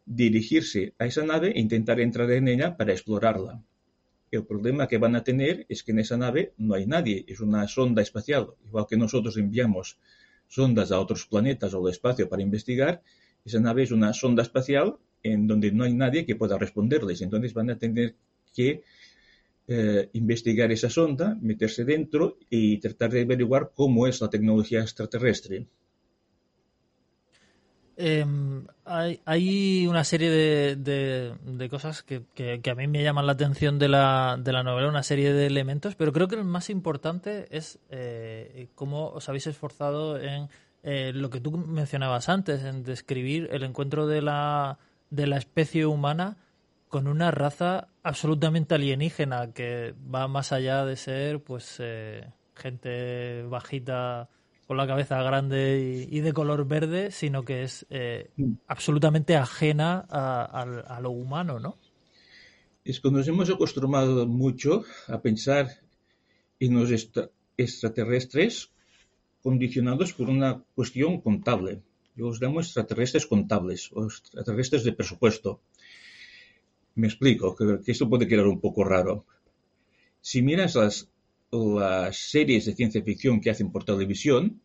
dirigirse 0.06 0.94
a 1.00 1.06
esa 1.06 1.26
nave 1.26 1.52
e 1.52 1.60
intentar 1.60 2.00
entrar 2.00 2.32
en 2.32 2.48
ella 2.48 2.78
para 2.78 2.94
explorarla. 2.94 3.64
El 4.32 4.46
problema 4.46 4.88
que 4.88 4.98
van 4.98 5.16
a 5.16 5.24
tener 5.24 5.66
es 5.70 5.84
que 5.84 5.92
en 5.92 6.00
esa 6.00 6.18
nave 6.18 6.54
no 6.58 6.74
hay 6.76 6.86
nadie, 6.86 7.26
es 7.28 7.40
una 7.40 7.68
sonda 7.68 8.02
espacial. 8.02 8.54
Igual 8.66 8.86
que 8.90 8.98
nosotros 8.98 9.38
enviamos 9.38 9.98
sondas 10.48 10.92
a 10.92 11.00
otros 11.00 11.26
planetas 11.26 11.74
o 11.74 11.86
al 11.86 11.92
espacio 11.92 12.30
para 12.30 12.42
investigar, 12.42 13.02
esa 13.44 13.60
nave 13.60 13.84
es 13.84 13.92
una 13.92 14.14
sonda 14.14 14.44
espacial 14.44 14.98
en 15.24 15.48
donde 15.48 15.72
no 15.72 15.84
hay 15.84 15.94
nadie 15.94 16.26
que 16.26 16.36
pueda 16.36 16.58
responderles. 16.58 17.22
Entonces 17.22 17.54
van 17.54 17.70
a 17.70 17.78
tener 17.78 18.16
que 18.54 18.84
eh, 19.68 20.10
investigar 20.14 20.72
esa 20.72 20.90
sonda, 20.90 21.38
meterse 21.42 21.86
dentro 21.86 22.38
y 22.50 22.78
tratar 22.78 23.12
de 23.12 23.22
averiguar 23.22 23.72
cómo 23.74 24.06
es 24.06 24.22
la 24.22 24.30
tecnología 24.30 24.82
extraterrestre. 24.82 25.66
Eh, 27.98 28.26
hay, 28.84 29.22
hay, 29.26 29.88
una 29.88 30.04
serie 30.04 30.30
de, 30.30 30.76
de, 30.76 31.70
cosas 31.70 32.04
que, 32.04 32.24
que, 32.34 32.70
a 32.70 32.76
mí 32.76 32.88
me 32.88 33.04
llaman 33.04 33.26
la 33.26 33.32
atención 33.34 33.80
de 33.80 33.88
la, 33.88 34.38
de 34.38 34.52
la 34.52 34.64
novela, 34.64 34.90
una 34.90 35.04
serie 35.04 35.32
de 35.32 35.48
elementos, 35.48 35.96
pero 35.96 36.12
creo 36.12 36.28
que 36.28 36.36
el 36.36 36.44
más 36.44 36.70
importante 36.70 37.48
es 37.52 37.80
eh, 37.90 38.68
cómo 38.76 39.10
os 39.10 39.30
habéis 39.30 39.48
esforzado 39.48 40.20
en 40.20 40.50
eh, 40.84 41.14
lo 41.16 41.32
que 41.32 41.40
tú 41.40 41.52
mencionabas 41.52 42.30
antes, 42.30 42.64
en 42.64 42.84
describir 42.84 43.50
el 43.52 43.64
encuentro 43.64 44.06
de 44.06 44.22
la, 44.22 44.78
de 45.10 45.26
la 45.26 45.38
especie 45.38 45.88
humana 45.88 46.38
con 46.90 47.08
una 47.08 47.32
raza 47.32 47.88
absolutamente 48.04 48.76
alienígena 48.76 49.52
que 49.52 49.96
va 50.14 50.28
más 50.28 50.52
allá 50.52 50.86
de 50.86 50.96
ser 50.96 51.44
pues 51.44 51.78
eh, 51.80 52.30
gente 52.54 53.42
bajita 53.44 54.30
con 54.68 54.78
la 54.78 54.88
cabeza 54.88 55.22
grande 55.22 56.08
y, 56.10 56.20
de 56.22 56.34
color 56.34 56.68
verde, 56.68 57.12
sino 57.12 57.46
que 57.46 57.64
es 57.64 57.86
eh, 57.90 58.32
mm. 58.36 58.54
absolutamente 58.68 59.36
ajena 59.36 60.06
a, 60.10 61.00
lo 61.02 61.12
humano, 61.12 61.60
¿no? 61.60 61.78
Es 62.84 63.00
que 63.00 63.12
nos 63.12 63.28
hemos 63.28 63.50
acostumbrado 63.50 64.26
mucho 64.28 64.84
a 65.08 65.22
pensar 65.22 65.70
en 66.60 66.80
los 66.80 66.90
extraterrestres 67.58 68.72
condicionados 69.42 70.14
por 70.14 70.30
una 70.30 70.64
cuestión 70.74 71.22
contable. 71.22 71.82
Yo 72.16 72.28
los 72.28 72.42
llamo 72.42 72.60
extraterrestres 72.60 73.28
contables 73.28 73.92
o 73.94 74.06
extraterrestres 74.06 74.84
de 74.84 74.94
presupuesto. 74.94 75.62
Me 76.96 77.08
explico, 77.08 77.56
que, 77.56 77.82
que 77.84 77.92
esto 77.92 78.10
puede 78.10 78.28
quedar 78.28 78.48
un 78.48 78.62
poco 78.62 78.84
raro. 78.84 79.26
Si 80.22 80.42
miras 80.42 80.76
las 80.76 81.10
las 81.80 82.18
series 82.18 82.66
de 82.66 82.76
ciencia 82.76 83.04
ficción 83.04 83.42
que 83.42 83.50
hacen 83.50 83.72
por 83.72 83.84
televisión, 83.84 84.62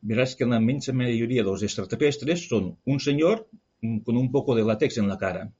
verás 0.00 0.36
que 0.36 0.46
la 0.46 0.56
inmensa 0.56 0.92
mayoría 0.92 1.42
de 1.42 1.50
los 1.50 1.62
extraterrestres 1.62 2.48
son 2.48 2.78
un 2.84 3.00
señor 3.00 3.48
con 4.04 4.16
un 4.16 4.30
poco 4.30 4.54
de 4.54 4.64
látex 4.64 4.98
en 4.98 5.08
la 5.08 5.18
cara. 5.18 5.52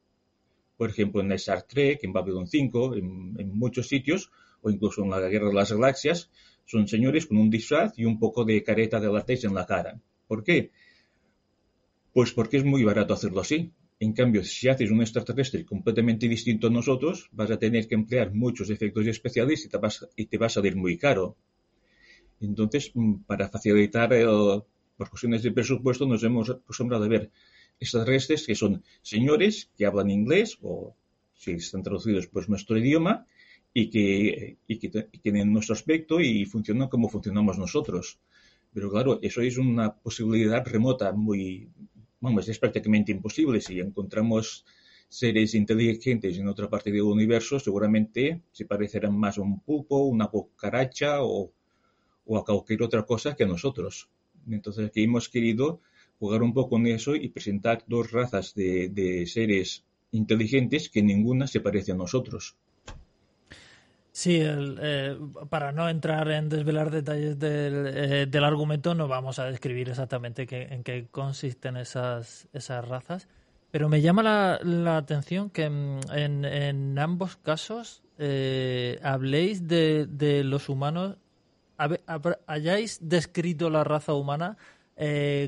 Por 0.77 0.91
ejemplo, 0.91 1.21
en 1.21 1.33
Star 1.33 1.63
Trek, 1.63 2.03
en 2.05 2.13
Babylon 2.13 2.47
5, 2.47 2.97
en, 2.97 3.59
muchos 3.59 3.89
sitios, 3.89 4.31
o 4.63 4.71
incluso 4.71 5.03
en 5.03 5.11
la 5.11 5.21
Guerra 5.21 5.49
de 5.49 5.55
las 5.55 5.73
Galaxias, 5.73 6.31
son 6.65 6.87
señores 6.89 7.27
con 7.27 7.37
un 7.39 7.51
disfraz 7.51 7.99
y 7.99 8.05
un 8.05 8.19
poco 8.19 8.45
de 8.45 8.63
careta 8.63 9.01
de 9.01 9.13
látex 9.13 9.45
en 9.45 9.55
la 9.55 9.67
cara. 9.67 10.01
¿Por 10.27 10.45
qué? 10.45 10.71
Pues 12.13 12.33
porque 12.33 12.59
es 12.59 12.65
muy 12.65 12.85
barato 12.85 13.15
hacerlo 13.15 13.41
así. 13.41 13.73
En 14.03 14.15
cambio, 14.15 14.43
si 14.43 14.67
haces 14.67 14.91
un 14.91 15.03
extraterrestre 15.03 15.67
completamente 15.67 16.27
distinto 16.27 16.69
a 16.69 16.71
nosotros, 16.71 17.29
vas 17.33 17.51
a 17.51 17.59
tener 17.59 17.87
que 17.87 17.95
emplear 17.95 18.33
muchos 18.33 18.71
efectos 18.71 19.07
especiales 19.07 19.67
y 19.67 19.69
te, 19.69 19.77
vas, 19.77 20.09
va 20.41 20.47
a 20.47 20.49
salir 20.49 20.75
muy 20.75 20.97
caro. 20.97 21.37
Entonces, 22.41 22.93
mm, 22.95 23.25
para 23.29 23.51
facilitar 23.51 24.09
por 24.97 25.11
cuestiones 25.11 25.43
de 25.43 25.53
presupuesto, 25.53 26.07
nos 26.07 26.23
hemos 26.25 26.49
acostumbrado 26.49 27.05
a 27.05 27.09
ver 27.09 27.31
extraterrestres 27.79 28.47
que 28.47 28.55
son 28.55 28.83
señores 29.03 29.71
que 29.77 29.85
hablan 29.85 30.11
inglés 30.11 30.59
o 30.63 30.95
si 31.35 31.53
están 31.53 31.83
traducidos 31.83 32.27
pues 32.27 32.49
nuestro 32.49 32.79
idioma 32.79 33.27
y 33.75 33.91
que, 33.91 34.57
tienen 35.23 35.53
nuestro 35.53 35.75
aspecto 35.75 36.21
y 36.21 36.47
funcionan 36.47 36.89
como 36.89 37.11
funcionamos 37.11 37.59
nosotros. 37.59 38.19
Pero 38.73 38.91
claro, 38.91 39.19
eso 39.21 39.43
es 39.43 39.59
una 39.59 39.95
posibilidad 39.95 40.67
remota 40.67 41.13
muy, 41.13 41.69
vamos, 42.21 42.49
es 42.49 42.59
prácticamente 42.59 43.13
imposible. 43.13 43.61
Si 43.61 43.81
encontramos 43.81 44.65
seres 45.09 45.55
inteligentes 45.55 46.39
en 46.39 46.47
otra 46.49 46.69
parte 46.71 46.93
del 46.93 47.03
universo, 47.03 47.59
seguramente 47.59 48.43
se 48.53 48.65
parecerán 48.65 49.19
más 49.19 49.39
a 49.39 49.43
un 49.43 49.61
pulpo, 49.61 50.05
una 50.05 50.29
cucaracha 50.29 51.23
o, 51.23 51.53
o 52.27 52.39
a 52.39 52.45
cualquier 52.45 52.83
otra 52.83 53.05
cosa 53.05 53.35
que 53.35 53.45
a 53.45 53.49
nosotros. 53.49 54.09
Entonces 54.49 54.87
aquí 54.87 55.03
hemos 55.03 55.29
querido 55.29 55.81
jugar 56.19 56.43
un 56.43 56.55
poco 56.55 56.71
con 56.71 56.87
eso 56.87 57.17
y 57.17 57.29
presentar 57.29 57.85
dos 57.89 58.13
razas 58.13 58.55
de, 58.55 58.89
de 58.91 59.27
seres 59.27 59.85
inteligentes 60.13 60.89
que 60.89 61.03
ninguna 61.03 61.47
se 61.47 61.61
parece 61.61 61.93
a 61.93 61.97
nosotros. 61.97 62.57
Sí, 64.13 64.41
eh, 64.43 65.17
para 65.51 65.71
no 65.73 65.89
entrar 65.89 66.29
en 66.31 66.49
desvelar 66.49 66.91
detalles 66.91 67.37
eh, 67.41 68.27
del, 68.29 68.45
argumento, 68.45 68.95
no 68.95 69.07
vamos 69.07 69.39
a 69.39 69.45
describir 69.45 69.89
exactamente 69.89 70.49
en 70.75 70.83
qué 70.83 71.07
consisten 71.11 71.77
esas, 71.77 72.49
esas 72.53 72.87
razas, 72.87 73.29
pero 73.71 73.89
me 73.89 74.01
llama 74.01 74.59
la, 74.63 74.97
atención 74.97 75.49
que 75.49 75.71
mm, 75.71 76.01
en, 76.13 76.99
ambos 76.99 77.37
casos 77.37 78.03
eh, 78.19 78.99
habléis 79.03 79.69
de, 79.69 80.07
de, 80.07 80.43
los 80.43 80.69
humanos, 80.69 81.17
hayáis 82.47 82.99
descrito 83.01 83.71
la 83.71 83.85
raza 83.85 84.13
humana 84.13 84.59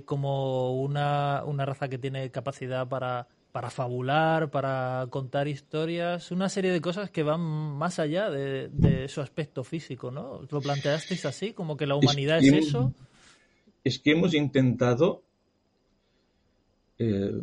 como 0.06 0.80
una, 0.80 1.42
una 1.44 1.66
raza 1.66 1.88
que 1.88 1.98
tiene 1.98 2.30
capacidad 2.30 2.88
para 2.88 3.26
para 3.52 3.68
fabular, 3.68 4.50
para 4.50 5.06
contar 5.10 5.46
historias, 5.46 6.30
una 6.30 6.48
serie 6.48 6.72
de 6.72 6.80
cosas 6.80 7.10
que 7.10 7.22
van 7.22 7.40
más 7.40 7.98
allá 7.98 8.30
de, 8.30 9.06
su 9.08 9.20
aspecto 9.20 9.62
físico, 9.62 10.10
¿no? 10.10 10.40
¿Lo 10.50 10.60
planteasteis 10.62 11.26
así, 11.26 11.52
como 11.52 11.76
que 11.76 11.86
la 11.86 11.94
humanidad 11.94 12.38
es, 12.38 12.68
eso? 12.68 12.94
Es 13.84 13.98
que 13.98 14.12
hemos 14.12 14.32
intentado 14.32 15.22
eh, 16.98 17.42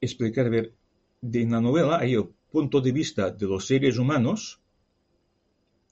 explicar, 0.00 0.46
a 0.46 0.48
ver, 0.48 0.72
de, 1.20 1.42
en 1.42 1.52
la 1.52 1.60
novela 1.60 1.98
hay 1.98 2.14
el 2.14 2.28
punto 2.50 2.80
de 2.80 2.92
vista 2.92 3.30
de 3.30 3.46
los 3.46 3.66
seres 3.66 3.98
humanos, 3.98 4.60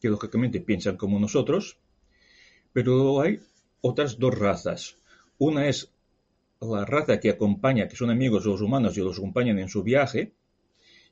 que 0.01 0.09
lógicamente 0.09 0.61
piensan 0.61 0.97
como 0.97 1.21
nosotros, 1.21 1.77
pero 2.73 3.21
hay 3.21 3.41
otras 3.83 4.19
dos 4.19 4.39
razas. 4.39 4.97
Una 5.37 5.69
es 5.69 5.93
la 6.61 6.85
raza 6.85 7.21
que 7.21 7.31
acompaña, 7.31 7.89
que 7.89 7.97
son 7.97 8.11
amigos 8.11 8.45
de 8.45 8.51
los 8.51 8.61
humanos 8.61 8.97
y 8.97 9.01
los 9.01 9.19
acompañan 9.19 9.59
en 9.59 9.69
su 9.69 9.83
viaje, 9.83 10.33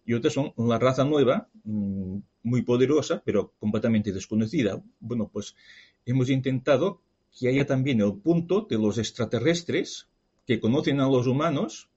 y 0.04 0.14
otras 0.14 0.34
son 0.34 0.52
la 0.56 0.78
raza 0.78 1.04
nueva, 1.04 1.48
mm, 1.64 2.18
muy 2.44 2.62
poderosa, 2.62 3.22
pero 3.24 3.52
completamente 3.58 4.12
desconocida. 4.12 4.82
Bueno, 5.00 5.28
pues 5.32 5.56
hemos 6.04 6.30
intentado 6.30 7.00
que 7.36 7.48
haya 7.48 7.66
también 7.66 8.00
el 8.00 8.14
punto 8.14 8.66
de 8.70 8.78
los 8.78 8.98
extraterrestres 8.98 10.08
que 10.46 10.60
conocen 10.60 11.00
a 11.00 11.08
los 11.08 11.26
humanos 11.26 11.90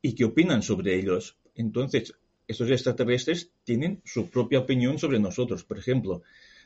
y 0.00 0.14
que 0.14 0.24
opinan 0.24 0.62
sobre 0.62 0.98
ellos. 0.98 1.36
Entonces, 1.54 2.14
estos 2.46 2.70
extraterrestres 2.70 3.50
tienen 3.64 4.00
su 4.04 4.30
propia 4.30 4.60
opinión 4.60 4.98
sobre 4.98 5.18
nosotros. 5.18 5.64
Por 5.64 5.78
ejemplo, 5.78 6.22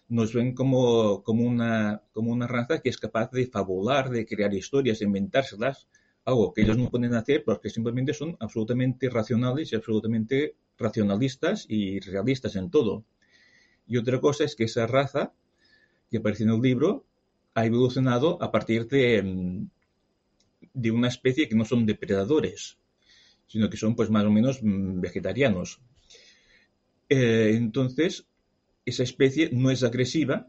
nos 0.09 0.35
ven 0.35 0.55
como, 0.55 1.23
como, 1.23 1.45
una, 1.45 2.03
como 2.13 2.33
una 2.33 2.47
raza 2.47 2.81
que 2.81 2.91
es 2.91 2.99
capaz 2.99 3.31
de 3.31 3.47
fabular, 3.47 4.11
de 4.11 4.27
crear 4.27 4.53
historias, 4.53 4.99
de 4.99 5.07
inventárselas, 5.07 5.89
algo 6.25 6.53
que 6.53 6.63
ellos 6.63 6.77
no 6.79 6.91
pueden 6.91 7.15
hacer 7.15 7.45
porque 7.45 7.71
simplemente 7.71 8.15
son 8.15 8.37
absolutamente 8.41 9.11
racionales 9.11 9.73
y 9.73 9.77
absolutamente 9.77 10.55
racionalistas 10.79 11.67
y 11.69 12.01
realistas 12.01 12.57
en 12.57 12.71
todo. 12.71 13.05
Y 13.87 13.97
otra 13.97 14.21
cosa 14.21 14.45
es 14.45 14.55
que 14.55 14.65
esa 14.65 14.87
raza 14.87 15.33
que 16.11 16.19
aparece 16.19 16.45
en 16.45 16.51
el 16.51 16.61
libro 16.61 17.07
ha 17.55 17.67
evolucionado 17.67 18.43
a 18.43 18.51
partir 18.51 18.87
de, 18.89 19.23
mm, 19.23 19.69
de 20.75 20.91
una 20.91 21.09
especie 21.09 21.49
que 21.49 21.55
no 21.55 21.65
son 21.65 21.87
depredadores, 21.87 22.79
sino 23.47 23.69
que 23.69 23.77
son 23.77 23.95
pues 23.95 24.11
más 24.11 24.25
o 24.25 24.31
menos 24.31 24.63
mm, 24.63 25.01
vegetarianos. 25.01 25.81
Eh, 27.09 27.53
entonces, 27.55 28.27
esa 28.85 29.03
especie 29.03 29.51
no 29.53 29.71
es 29.71 29.83
agresiva, 29.83 30.49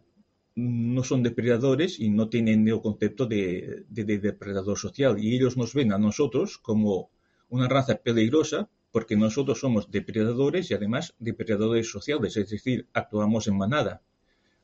no 0.56 1.04
son 1.04 1.24
depredadores 1.24 2.00
y 2.00 2.10
no 2.10 2.30
tienen 2.30 2.68
el 2.68 2.82
concepto 2.82 3.26
de, 3.26 3.86
depredador 3.90 4.78
social. 4.78 5.18
Y 5.20 5.36
ellos 5.36 5.58
nos 5.58 5.74
ven 5.74 5.94
a 5.94 5.98
nosotros 5.98 6.58
como 6.58 7.10
una 7.50 7.68
raza 7.68 7.96
peligrosa 7.96 8.70
porque 8.92 9.16
nosotros 9.16 9.60
somos 9.60 9.90
depredadores 9.90 10.70
y 10.70 10.76
además 10.76 11.16
depredadores 11.18 11.90
sociales, 11.90 12.38
es 12.38 12.50
decir, 12.50 12.88
actuamos 12.94 13.48
en 13.48 13.58
manada. 13.58 14.04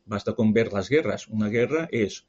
Basta 0.06 0.34
con 0.34 0.54
ver 0.54 0.72
las 0.72 0.90
guerras. 0.90 1.28
Una 1.28 1.50
guerra 1.50 1.88
es 1.92 2.28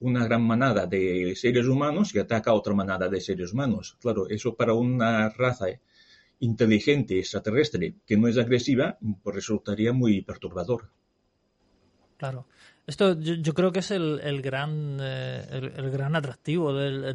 una 0.00 0.24
gran 0.24 0.42
manada 0.42 0.86
de 0.86 1.34
seres 1.36 1.66
humanos 1.66 2.12
que 2.12 2.20
ataca 2.20 2.50
a 2.50 2.54
otra 2.54 2.74
manada 2.74 3.08
de 3.08 3.20
seres 3.20 3.52
humanos. 3.52 3.96
Claro, 4.00 4.28
eso 4.28 4.54
para 4.54 4.72
una 4.72 5.28
raza 5.30 5.66
inteligente, 6.40 7.18
extraterrestre, 7.18 7.94
que 8.06 8.16
no 8.16 8.28
es 8.28 8.38
agresiva, 8.38 8.98
pues 9.22 9.36
resultaría 9.36 9.92
muy 9.92 10.22
perturbador. 10.22 10.90
Claro. 12.16 12.46
Esto 12.86 13.18
yo, 13.18 13.52
creo 13.52 13.72
que 13.72 13.80
es 13.80 13.90
el, 13.90 14.20
el 14.22 14.42
gran, 14.42 14.98
eh, 15.00 15.72
el, 15.76 15.90
gran 15.90 16.14
atractivo 16.14 16.72
de, 16.72 17.14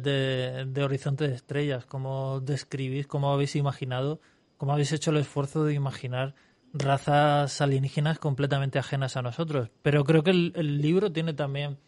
de, 0.66 0.84
Horizonte 0.84 1.26
de 1.26 1.34
Estrellas, 1.34 1.86
como 1.86 2.40
describís, 2.40 3.06
cómo 3.06 3.32
habéis 3.32 3.56
imaginado, 3.56 4.20
cómo 4.58 4.72
habéis 4.72 4.92
hecho 4.92 5.10
el 5.10 5.16
esfuerzo 5.16 5.64
de 5.64 5.72
imaginar 5.72 6.34
razas 6.74 7.60
alienígenas 7.62 8.18
completamente 8.18 8.78
ajenas 8.78 9.16
a 9.16 9.22
nosotros. 9.22 9.70
Pero 9.80 10.04
creo 10.04 10.22
que 10.22 10.30
el, 10.30 10.82
libro 10.82 11.10
tiene 11.10 11.32
también 11.32 11.78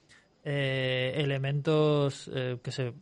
eh, 0.45 1.13
elementos 1.17 2.31
eh, 2.35 2.59
que, 2.63 2.73
se, 2.73 2.95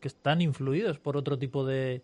que 0.00 0.08
están 0.08 0.40
influidos 0.40 0.98
por 0.98 1.18
otro 1.18 1.38
tipo 1.38 1.66
de 1.66 2.02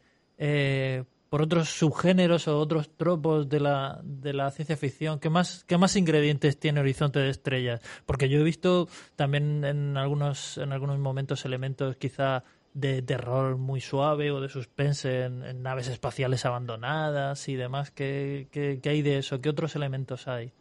por 1.31 1.43
otros 1.43 1.71
subgéneros 1.71 2.49
o 2.49 2.59
otros 2.59 2.91
tropos 2.97 3.49
de 3.49 3.61
la, 3.61 4.01
de 4.03 4.35
la 4.35 4.51
ciencia 4.51 4.77
ficción? 4.77 5.21
¿Qué 5.21 5.31
más, 5.31 5.65
¿Qué 5.67 5.79
más 5.79 5.95
ingredientes 5.97 6.59
tiene 6.59 6.81
Horizonte 6.81 7.21
de 7.21 7.31
Estrellas? 7.31 7.81
Porque 8.05 8.29
yo 8.29 8.41
he 8.41 8.43
visto 8.43 8.89
también 9.15 9.65
en 9.65 9.97
algunos, 9.97 10.59
en 10.59 10.73
algunos 10.73 10.99
momentos 10.99 11.45
elementos 11.45 11.97
quizá 11.97 12.43
de 12.75 13.01
terror 13.03 13.57
muy 13.57 13.81
suave 13.81 14.33
o 14.33 14.41
de 14.41 14.49
suspense 14.49 15.25
en, 15.25 15.63
naves 15.63 15.87
espaciales 15.87 16.45
abandonadas 16.45 17.49
y 17.49 17.55
demás. 17.55 17.93
¿Qué, 17.93 18.49
¿Qué, 18.51 18.89
hay 18.89 19.03
de 19.03 19.19
eso? 19.19 19.41
¿Qué 19.41 19.49
otros 19.49 19.77
elementos 19.77 20.27
hay? 20.27 20.53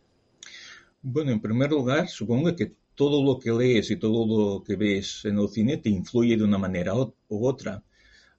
Bueno, 1.02 1.32
en 1.32 1.42
primer 1.42 1.72
lugar, 1.72 2.08
supongo 2.10 2.56
que 2.56 2.74
todo 2.94 3.24
lo 3.24 3.40
que 3.40 3.52
lees 3.52 3.90
y 3.90 3.96
todo 3.96 4.26
lo 4.28 4.64
que 4.64 4.76
ves 4.76 5.26
en 5.26 5.40
el 5.40 5.50
cine 5.50 5.78
te 5.78 5.90
influye 5.90 6.38
de 6.38 6.44
una 6.44 6.60
manera 6.60 6.94
u 6.94 7.48
otra 7.48 7.84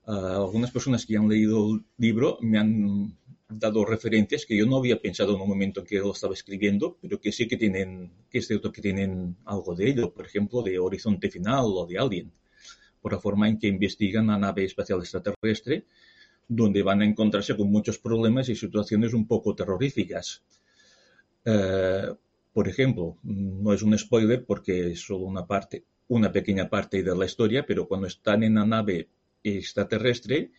algunas 0.05 0.71
personas 0.71 1.05
que 1.05 1.17
han 1.17 1.29
leído 1.29 1.75
el 1.75 1.85
libro 1.97 2.37
me 2.41 2.57
han 2.57 3.15
dado 3.49 3.85
referencias 3.85 4.45
que 4.45 4.57
yo 4.57 4.65
no 4.65 4.77
había 4.77 5.01
pensado 5.01 5.35
en 5.35 5.41
un 5.41 5.49
momento 5.49 5.81
en 5.81 5.85
que 5.85 5.99
lo 5.99 6.11
estaba 6.11 6.33
escribiendo, 6.33 6.97
pero 7.01 7.19
que 7.19 7.31
sí 7.31 7.47
que 7.47 7.57
tienen, 7.57 8.11
que 8.29 8.39
es 8.39 8.47
cierto 8.47 8.71
que 8.71 8.81
tienen 8.81 9.35
algo 9.45 9.75
de 9.75 9.89
ello, 9.89 10.13
por 10.13 10.25
ejemplo, 10.25 10.61
de 10.63 10.79
Horizonte 10.79 11.29
Final 11.29 11.65
o 11.65 11.85
de 11.85 11.97
Alien, 11.97 12.31
por 13.01 13.13
la 13.13 13.19
forma 13.19 13.49
en 13.49 13.59
que 13.59 13.67
investigan 13.67 14.27
la 14.27 14.37
nave 14.37 14.63
espacial 14.63 14.99
extraterrestre, 14.99 15.85
donde 16.47 16.83
van 16.83 17.01
a 17.01 17.05
encontrarse 17.05 17.55
con 17.55 17.71
muchos 17.71 17.97
problemas 17.97 18.49
y 18.49 18.55
situaciones 18.55 19.13
un 19.13 19.27
poco 19.27 19.55
terroríficas. 19.55 20.43
Eh, 21.45 22.13
por 22.53 22.67
ejemplo, 22.67 23.17
no 23.23 23.73
es 23.73 23.81
un 23.81 23.97
spoiler 23.97 24.45
porque 24.45 24.91
es 24.91 25.01
solo 25.01 25.25
una 25.25 25.45
parte, 25.45 25.85
una 26.09 26.31
pequeña 26.31 26.69
parte 26.69 27.03
de 27.03 27.15
la 27.15 27.25
historia, 27.25 27.65
pero 27.65 27.87
cuando 27.87 28.07
están 28.07 28.43
en 28.43 28.55
la 28.55 28.65
nave 28.65 29.07
extraterrestre, 29.43 30.51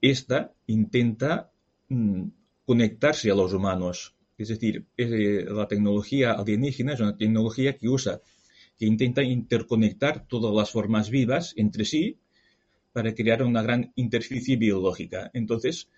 esta 0.00 0.52
intenta 0.66 1.50
mm, 1.88 2.24
conectarse 2.64 3.30
a 3.30 3.34
los 3.34 3.52
humanos. 3.52 4.14
Es 4.38 4.48
decir, 4.48 4.86
eh, 4.96 5.46
la 5.48 5.66
tecnología 5.66 6.32
alienígena 6.32 6.94
es 6.94 7.00
una 7.00 7.16
tecnología 7.16 7.76
que 7.76 7.88
usa, 7.88 8.20
que 8.78 8.86
intenta 8.86 9.22
interconectar 9.22 10.26
todas 10.26 10.54
las 10.54 10.70
formas 10.70 11.10
vivas 11.10 11.54
entre 11.56 11.84
sí 11.84 12.18
para 12.92 13.14
crear 13.14 13.42
una 13.42 13.62
gran 13.62 13.92
interficie 13.96 14.56
biológica. 14.56 15.30
Entonces, 15.32 15.88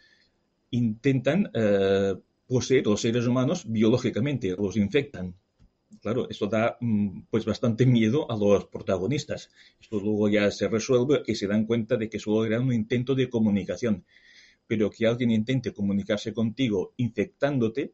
intentan 0.70 1.50
eh, 1.54 2.14
poseer 2.46 2.86
los 2.86 3.00
seres 3.00 3.26
humanos 3.26 3.64
biológicamente, 3.66 4.54
los 4.56 4.76
infectan. 4.76 5.34
Claro, 6.02 6.28
esto 6.28 6.46
da 6.46 6.76
mm, 6.80 7.22
pues 7.30 7.44
bastante 7.44 7.86
miedo 7.86 8.30
a 8.30 8.36
los 8.36 8.66
protagonistas. 8.66 9.50
Esto 9.80 9.98
luego 10.00 10.28
ya 10.28 10.50
se 10.50 10.68
resuelve 10.68 11.22
y 11.26 11.34
se 11.34 11.46
dan 11.46 11.64
cuenta 11.64 11.96
de 11.96 12.08
que 12.08 12.18
solo 12.18 12.44
era 12.44 12.60
un 12.60 12.72
intento 12.72 13.14
de 13.14 13.28
comunicación. 13.28 14.04
Pero 14.66 14.90
que 14.90 15.06
alguien 15.06 15.30
intente 15.30 15.72
comunicarse 15.72 16.32
contigo 16.32 16.92
infectándote 16.98 17.92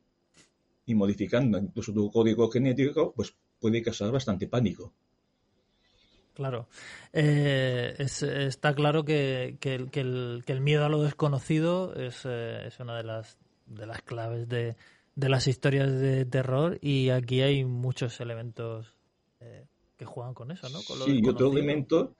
y 0.86 0.94
modificando 0.94 1.58
incluso 1.58 1.92
tu 1.92 2.10
código 2.10 2.50
genético, 2.50 3.12
pues 3.14 3.34
puede 3.58 3.80
causar 3.80 4.10
bastante 4.10 4.48
pánico. 4.48 4.92
Claro. 6.34 6.68
Eh, 7.12 7.94
está 7.96 8.74
claro 8.74 9.04
que, 9.04 9.56
el, 9.62 10.60
miedo 10.60 10.84
a 10.84 10.88
lo 10.88 11.02
desconocido 11.02 11.94
es, 11.94 12.22
eh, 12.24 12.66
es 12.66 12.80
una 12.80 12.96
de 12.96 13.04
las, 13.04 13.38
de 13.66 13.86
las 13.86 14.02
claves 14.02 14.48
de, 14.48 14.76
de, 15.14 15.28
las 15.28 15.46
historias 15.46 15.90
de 15.90 16.24
terror 16.24 16.78
y 16.80 17.10
aquí 17.10 17.40
hay 17.40 17.64
muchos 17.64 18.20
elementos 18.20 18.94
eh, 19.40 19.66
que 19.96 20.04
juegan 20.04 20.34
con 20.34 20.50
eso, 20.50 20.68
¿no? 20.68 20.80
sí, 20.80 21.20
y 21.22 21.28
otro, 21.28 21.52
elemento, 21.52 22.14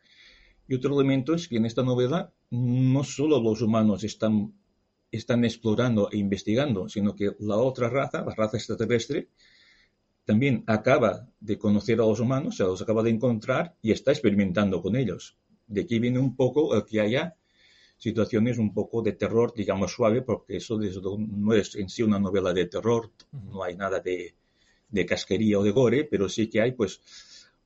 y 0.69 0.75
otro 0.75 0.95
elemento 0.95 1.35
es 1.35 1.49
que 1.49 1.57
en 1.57 1.67
esta 1.67 1.83
novela 1.83 2.33
no 2.51 3.05
solo 3.05 3.41
los 3.41 3.63
humanos 3.63 4.05
están, 4.05 4.55
están 5.11 5.45
explorando 5.45 6.11
e 6.11 6.19
investigando, 6.19 6.89
sino 6.89 7.15
que 7.15 7.33
la 7.41 7.57
otra 7.57 7.89
raza, 7.89 8.25
la 8.25 8.35
raza 8.35 8.57
extraterrestre, 8.57 9.29
también 10.25 10.65
acaba 10.67 11.29
de 11.41 11.59
conocer 11.59 12.01
a 12.01 12.07
los 12.07 12.21
humanos, 12.21 12.57
se 12.57 12.63
los 12.63 12.81
acaba 12.81 13.03
de 13.03 13.11
encontrar 13.11 13.77
y 13.83 13.93
está 13.93 14.11
experimentando 14.11 14.81
con 14.81 14.97
ellos. 14.97 15.37
De 15.67 15.83
aquí 15.83 15.99
viene 15.99 16.19
un 16.19 16.35
poco 16.37 16.75
el 16.75 16.85
que 16.85 17.01
haya 17.01 17.37
situaciones 18.05 18.59
un 18.59 18.75
poco 18.75 19.01
de 19.01 19.13
terror, 19.13 19.55
digamos 19.57 19.93
suave, 19.93 20.21
porque 20.21 20.59
eso 20.59 20.79
no 20.79 21.55
es 21.55 21.75
en 21.75 21.89
sí 21.89 22.03
una 22.03 22.19
novela 22.19 22.53
de 22.53 22.67
terror, 22.67 23.11
no 23.33 23.65
hay 23.65 23.77
nada 23.77 24.01
de, 24.01 24.35
casquería 25.07 25.59
o 25.59 25.65
de 25.65 25.71
gore, 25.71 26.05
pero 26.05 26.29
sí 26.29 26.49
que 26.49 26.61
hay 26.61 26.73
pues 26.73 27.01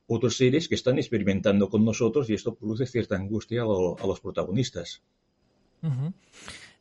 otros 0.06 0.36
seres 0.36 0.68
que 0.68 0.76
están 0.76 0.96
experimentando 0.96 1.68
con 1.68 1.84
nosotros 1.84 2.30
y 2.30 2.34
esto 2.34 2.54
produce 2.54 2.86
cierta 2.86 3.16
angustia 3.16 3.62
a, 3.62 4.06
los 4.06 4.20
protagonistas. 4.20 5.02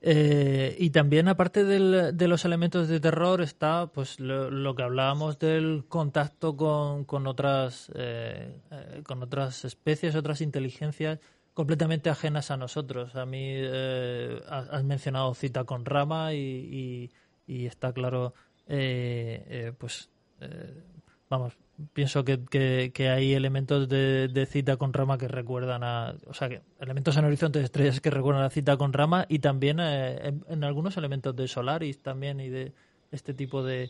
Eh, 0.02 0.76
y 0.78 0.92
también, 0.92 1.28
aparte 1.28 1.64
de 1.66 2.28
los 2.28 2.46
elementos 2.46 2.88
de 2.88 3.00
terror, 3.00 3.42
está 3.42 3.88
pues 3.88 4.20
lo, 4.20 4.76
que 4.76 4.84
hablábamos 4.84 5.40
del 5.40 5.86
contacto 5.90 6.56
con, 6.56 7.26
otras, 7.26 7.92
eh, 7.96 8.62
eh, 8.70 9.02
con 9.04 9.24
otras 9.24 9.66
especies, 9.66 10.16
otras 10.16 10.42
inteligencias 10.42 11.20
completamente 11.58 12.12
ajenas 12.12 12.52
a 12.52 12.58
nosotros. 12.58 13.16
A 13.16 13.26
mí 13.26 13.56
has 14.48 14.84
mencionado 14.84 15.34
cita 15.34 15.64
con 15.64 15.86
Rama 15.86 16.36
y, 16.36 17.10
y 17.48 17.66
está 17.66 17.94
claro, 17.94 18.36
pues 18.68 20.12
vamos, 21.30 21.58
pienso 21.94 22.24
que, 22.24 22.44
que, 22.94 23.10
hay 23.10 23.34
elementos 23.34 23.90
de, 23.90 24.48
cita 24.50 24.78
con 24.78 24.94
rama 24.94 25.18
que 25.18 25.28
recuerdan 25.28 25.84
a. 25.84 26.16
O 26.28 26.34
sea, 26.34 26.50
que 26.50 26.62
elementos 26.80 27.18
en 27.18 27.26
horizonte 27.26 27.60
de 27.60 27.66
estrellas 27.66 28.02
que 28.02 28.10
recuerdan 28.10 28.44
a 28.44 28.50
cita 28.50 28.78
con 28.78 28.94
rama 28.94 29.26
y 29.30 29.40
también 29.40 29.80
eh, 29.80 30.34
en, 30.48 30.64
algunos 30.64 30.98
elementos 30.98 31.36
de 31.36 31.48
Solaris 31.48 32.02
también 32.02 32.40
y 32.40 32.50
de 32.50 32.74
este 33.12 33.34
tipo 33.34 33.64
de. 33.64 33.90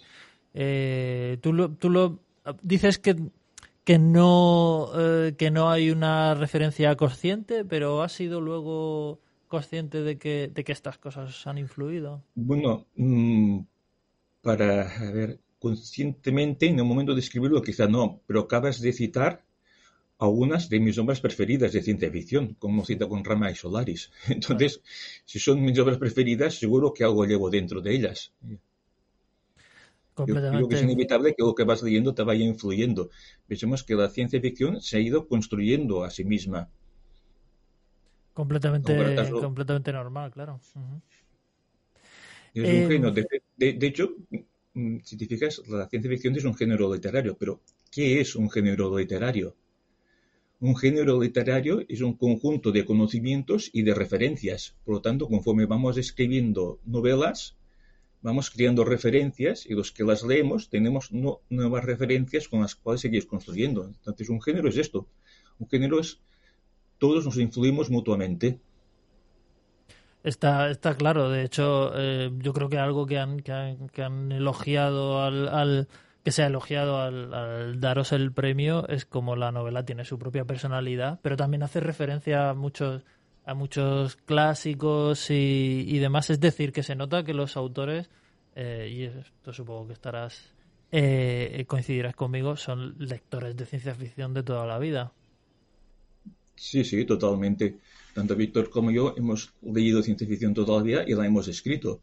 Eh, 0.54 1.38
tú, 1.42 1.54
lo, 1.54 1.70
tú 1.70 1.90
lo 1.90 2.20
dices 2.62 2.98
que 2.98 3.16
que 3.88 3.98
no 3.98 4.91
eh, 4.96 5.36
que 5.38 5.50
no 5.50 5.72
hay 5.72 5.89
una 5.89 6.36
referencia 6.36 6.96
consciente 6.96 7.65
pero 7.65 8.03
has 8.03 8.12
sido 8.12 8.41
luego 8.41 9.20
consciente 9.48 10.01
de 10.01 10.17
que 10.17 10.51
de 10.53 10.63
que 10.63 10.74
estas 10.74 10.98
cosas 10.98 11.48
han 11.48 11.58
influido 11.58 12.22
bueno 12.36 12.86
mm, 12.96 13.60
para 14.41 14.70
a 14.89 15.12
ver 15.12 15.39
conscientemente 15.60 16.67
en 16.67 16.79
el 16.79 16.86
momento 16.86 17.13
de 17.13 17.22
escribirlo, 17.22 17.62
quizá 17.62 17.88
no, 17.88 18.22
pero 18.27 18.41
acabas 18.41 18.79
de 18.82 18.94
citar 18.94 19.44
algunas 20.20 20.70
de 20.70 20.79
mis 20.79 20.98
obras 20.98 21.22
preferidas 21.22 21.74
de 21.74 21.82
ciencia 21.82 22.12
ficción, 22.12 22.56
como 22.56 22.86
cita 22.86 23.08
con 23.08 23.24
Rama 23.24 23.51
y 23.51 23.56
Solaris. 23.56 24.12
Entonces, 24.27 24.82
si 25.25 25.39
son 25.39 25.62
mis 25.62 25.77
obras 25.79 25.98
preferidas, 25.98 26.56
seguro 26.56 26.94
que 26.94 27.03
algo 27.03 27.25
llevo 27.25 27.50
dentro 27.50 27.82
de 27.82 27.96
ellas. 27.96 28.34
Yo 30.26 30.36
creo 30.36 30.68
que 30.68 30.76
es 30.76 30.84
inevitable 30.84 31.36
que 31.36 31.44
lo 31.44 31.54
que 31.54 31.64
vas 31.64 31.84
leyendo 31.84 32.14
te 32.14 32.24
vaya 32.24 32.44
influyendo. 32.44 33.10
Pensemos 33.48 33.84
que 33.84 33.96
la 33.96 34.10
ciencia 34.10 34.42
ficción 34.42 34.82
se 34.82 34.98
ha 34.98 35.00
ido 35.00 35.28
construyendo 35.28 36.04
a 36.04 36.10
sí 36.10 36.24
misma. 36.24 36.70
Completamente, 38.34 38.96
completamente 39.42 39.92
normal, 39.92 40.32
claro. 40.32 40.60
de, 42.54 43.88
hecho, 43.88 44.16
Mm, 44.77 45.00
si 45.03 45.18
te 45.18 45.25
fijas, 45.25 45.64
la 45.68 45.90
ciencia 45.90 46.12
ficción 46.12 46.36
es 46.36 46.46
un 46.46 46.53
género 46.53 46.94
literario, 46.94 47.36
pero 47.36 47.62
¿qué 47.92 48.22
es 48.22 48.36
un 48.36 48.48
género 48.48 48.96
literario? 48.96 49.56
Un 50.60 50.75
género 50.75 51.20
literario 51.20 51.84
es 51.90 52.01
un 52.01 52.14
conjunto 52.14 52.72
de 52.72 52.86
conocimientos 52.86 53.72
y 53.74 53.82
de 53.82 53.96
referencias. 53.96 54.75
Por 54.86 54.94
lo 54.96 55.01
tanto, 55.01 55.27
conforme 55.27 55.66
vamos 55.66 55.98
escribiendo 55.98 56.80
novelas, 56.86 57.56
vamos 58.22 58.50
creando 58.50 58.84
referencias 58.84 59.66
y 59.66 59.74
los 59.74 59.92
que 59.92 60.03
las 60.03 60.24
leemos 60.24 60.70
tenemos 60.70 61.12
nuevas 61.12 61.86
referencias 61.86 62.48
con 62.48 62.62
las 62.62 62.75
cuales 62.75 63.01
seguir 63.01 63.27
construyendo. 63.27 63.86
Entonces, 63.86 64.30
un 64.30 64.42
género 64.42 64.70
es 64.70 64.77
esto. 64.77 65.08
Un 65.60 65.70
género 65.70 66.00
es 66.00 66.20
todos 66.98 67.25
nos 67.25 67.38
influimos 67.38 67.90
mutuamente. 67.90 68.60
Está, 70.24 70.70
está 70.70 70.96
claro, 70.96 71.30
de 71.30 71.44
hecho, 71.44 71.92
eh, 71.96 72.32
yo 72.40 72.51
creo 72.51 72.70
que 72.70 72.77
algo 72.77 73.06
que 73.06 73.18
han, 73.18 73.40
que 73.40 74.03
han, 74.03 74.32
elogiado 74.32 75.22
al, 75.22 75.88
que 76.24 76.32
se 76.32 76.44
ha 76.44 76.48
elogiado 76.48 77.00
al, 77.00 77.80
daros 77.80 78.12
el 78.12 78.34
premio 78.34 78.88
es 78.90 79.06
como 79.06 79.38
la 79.38 79.53
novela 79.53 79.86
tiene 79.86 80.03
su 80.03 80.20
propia 80.20 80.44
personalidad, 80.44 81.20
pero 81.22 81.38
también 81.38 81.64
hace 81.64 81.80
referencia 81.80 82.50
a 82.50 82.53
muchos 82.56 83.03
a 83.48 83.53
muchos 83.53 84.18
clásicos 84.18 85.31
y, 85.31 85.98
demás. 86.00 86.29
Es 86.29 86.40
decir, 86.40 86.74
que 86.74 86.83
se 86.83 86.96
nota 86.96 87.24
que 87.24 87.33
los 87.33 87.55
autores, 87.55 88.10
eh, 88.55 88.90
y 88.94 89.03
esto 89.03 89.53
supongo 89.53 89.88
que 89.88 89.94
estarás 89.94 90.53
eh, 90.92 91.64
coincidirás 91.66 92.14
conmigo, 92.14 92.57
son 92.57 92.96
lectores 93.00 93.55
de 93.55 93.66
ciencia 93.66 93.96
ficción 93.96 94.33
de 94.33 94.44
toda 94.44 94.66
la 94.66 94.77
vida. 94.77 95.14
Sí, 96.55 96.83
sí, 96.83 97.05
totalmente. 97.05 97.77
Tanto 98.14 98.36
Víctor 98.36 98.70
como 98.70 98.92
yo 98.92 99.16
hemos 99.16 99.53
leído 99.62 100.03
ciencia 100.03 100.27
ficción 100.27 100.53
todavía 100.53 101.07
y 101.07 101.14
la 101.14 101.25
hemos 101.25 101.48
escrito. 101.48 102.01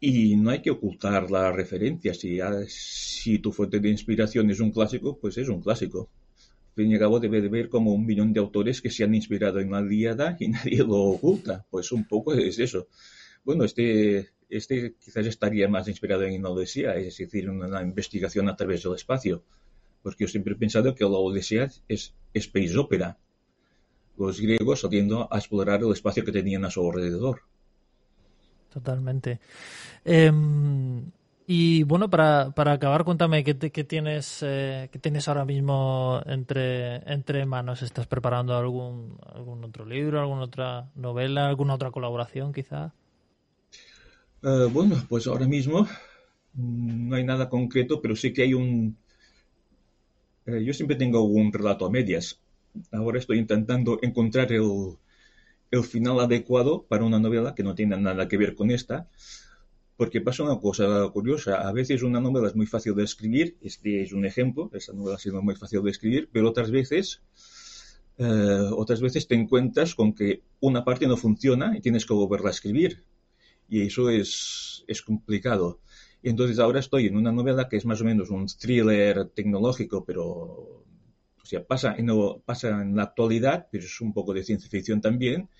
Y 0.00 0.36
no 0.36 0.50
hay 0.50 0.62
que 0.62 0.70
ocultar 0.70 1.30
la 1.30 1.52
referencia. 1.52 2.14
Si, 2.14 2.38
si 2.68 3.40
tu 3.40 3.52
fuente 3.52 3.78
de 3.78 3.90
inspiración 3.90 4.50
es 4.50 4.60
un 4.60 4.70
clásico, 4.70 5.18
pues 5.18 5.36
es 5.36 5.48
un 5.50 5.60
clásico. 5.60 6.08
Fin 6.74 6.90
y 6.90 6.94
al 6.94 7.00
cabo 7.00 7.20
debe 7.20 7.40
de 7.40 7.48
haber 7.48 7.68
como 7.68 7.92
un 7.92 8.04
millón 8.04 8.32
de 8.32 8.40
autores 8.40 8.82
que 8.82 8.90
se 8.90 9.04
han 9.04 9.14
inspirado 9.14 9.60
en 9.60 9.70
la 9.70 9.80
Líada 9.80 10.36
y 10.40 10.48
nadie 10.56 10.78
lo 10.78 10.96
oculta. 10.96 11.64
Pues 11.70 11.92
un 11.92 12.04
poco 12.06 12.34
es 12.34 12.58
eso. 12.58 12.88
Bueno, 13.44 13.64
este, 13.64 14.30
este 14.48 14.94
quizás 14.98 15.26
estaría 15.26 15.68
más 15.68 15.86
inspirado 15.88 16.22
en 16.22 16.42
la 16.42 16.50
Odisea, 16.50 16.96
es 16.96 17.18
decir, 17.18 17.48
una 17.48 17.82
investigación 17.82 18.48
a 18.48 18.56
través 18.56 18.82
del 18.82 18.94
espacio. 18.94 19.44
Porque 20.02 20.24
yo 20.24 20.28
siempre 20.28 20.54
he 20.54 20.56
pensado 20.56 20.94
que 20.94 21.04
la 21.04 21.10
Odisea 21.10 21.70
es 21.88 22.14
space 22.34 22.76
opera 22.76 23.18
los 24.16 24.40
griegos 24.40 24.80
saliendo 24.80 25.28
a 25.32 25.38
explorar 25.38 25.80
el 25.82 25.92
espacio 25.92 26.24
que 26.24 26.32
tenían 26.32 26.64
a 26.64 26.70
su 26.70 26.88
alrededor. 26.88 27.42
Totalmente. 28.72 29.40
Em, 30.04 31.10
y 31.46 31.82
bueno, 31.84 32.10
para, 32.10 32.50
para 32.50 32.72
acabar, 32.72 33.04
cuéntame 33.04 33.44
qué, 33.44 33.56
qué 33.56 33.84
tienes 33.84 34.38
eh, 34.42 34.88
qué 34.92 34.98
tienes 34.98 35.28
ahora 35.28 35.44
mismo 35.44 36.20
entre, 36.26 36.96
entre 37.12 37.44
manos. 37.46 37.82
¿Estás 37.82 38.06
preparando 38.06 38.56
algún, 38.56 39.18
algún 39.34 39.64
otro 39.64 39.84
libro, 39.84 40.20
alguna 40.20 40.42
otra 40.42 40.90
novela, 40.94 41.48
alguna 41.48 41.74
otra 41.74 41.90
colaboración 41.90 42.52
quizá? 42.52 42.92
Eh, 44.42 44.68
bueno, 44.72 44.96
pues 45.08 45.26
ahora 45.26 45.46
mismo 45.46 45.86
mm, 46.54 47.08
no 47.08 47.16
hay 47.16 47.24
nada 47.24 47.48
concreto, 47.48 48.00
pero 48.00 48.16
sí 48.16 48.32
que 48.32 48.42
hay 48.42 48.54
un... 48.54 48.96
Eh, 50.46 50.62
yo 50.64 50.72
siempre 50.72 50.96
tengo 50.96 51.22
un 51.22 51.52
relato 51.52 51.86
a 51.86 51.90
medias 51.90 52.38
ahora 52.92 53.18
estoy 53.18 53.38
intentando 53.38 53.98
encontrar 54.02 54.52
el, 54.52 54.96
final 55.82 56.20
adecuado 56.20 56.84
para 56.84 57.04
una 57.04 57.18
novela 57.18 57.54
que 57.54 57.64
no 57.64 57.74
tiene 57.74 57.96
nada 57.96 58.28
que 58.28 58.36
ver 58.36 58.54
con 58.54 58.70
esta, 58.70 59.08
porque 59.96 60.20
pasa 60.20 60.42
una 60.42 60.58
cosa 60.58 61.08
curiosa. 61.12 61.68
A 61.68 61.72
veces 61.72 62.02
una 62.02 62.20
novela 62.20 62.48
es 62.48 62.56
muy 62.56 62.66
fácil 62.66 62.94
de 62.94 63.04
escribir, 63.04 63.56
este 63.60 64.02
es 64.02 64.12
un 64.12 64.24
ejemplo, 64.24 64.70
esta 64.74 64.92
novela 64.92 65.16
ha 65.16 65.18
sido 65.18 65.40
muy 65.42 65.56
fácil 65.56 65.82
de 65.82 65.90
escribir, 65.90 66.28
pero 66.32 66.48
otras 66.48 66.70
veces, 66.70 67.22
eh, 68.18 68.68
otras 68.72 69.00
veces 69.00 69.26
te 69.28 69.34
encuentras 69.34 69.94
con 69.94 70.14
que 70.14 70.42
una 70.60 70.84
parte 70.84 71.06
no 71.06 71.16
funciona 71.16 71.76
y 71.76 71.80
tienes 71.80 72.06
que 72.06 72.14
volverla 72.14 72.48
a 72.48 72.52
escribir. 72.52 73.04
Y 73.68 73.82
eso 73.82 74.10
es, 74.10 74.84
es 74.86 75.02
complicado. 75.02 75.80
Y 76.22 76.30
entonces 76.30 76.58
ahora 76.58 76.80
estoy 76.80 77.06
en 77.06 77.16
una 77.16 77.32
novela 77.32 77.68
que 77.68 77.76
es 77.76 77.84
más 77.84 78.00
o 78.00 78.04
menos 78.04 78.30
un 78.30 78.46
thriller 78.46 79.28
tecnológico, 79.30 80.04
pero 80.04 80.24
o 81.44 81.46
sea, 81.46 81.62
pasa 81.62 81.94
en, 81.98 82.08
pasa 82.44 82.70
en 82.70 82.96
la 82.96 83.02
actualidad, 83.02 83.68
pero 83.70 83.84
es 83.84 84.00
un 84.00 84.14
poco 84.14 84.32
de 84.32 84.42
ciencia 84.42 84.70
ficción 84.70 85.02
también. 85.02 85.50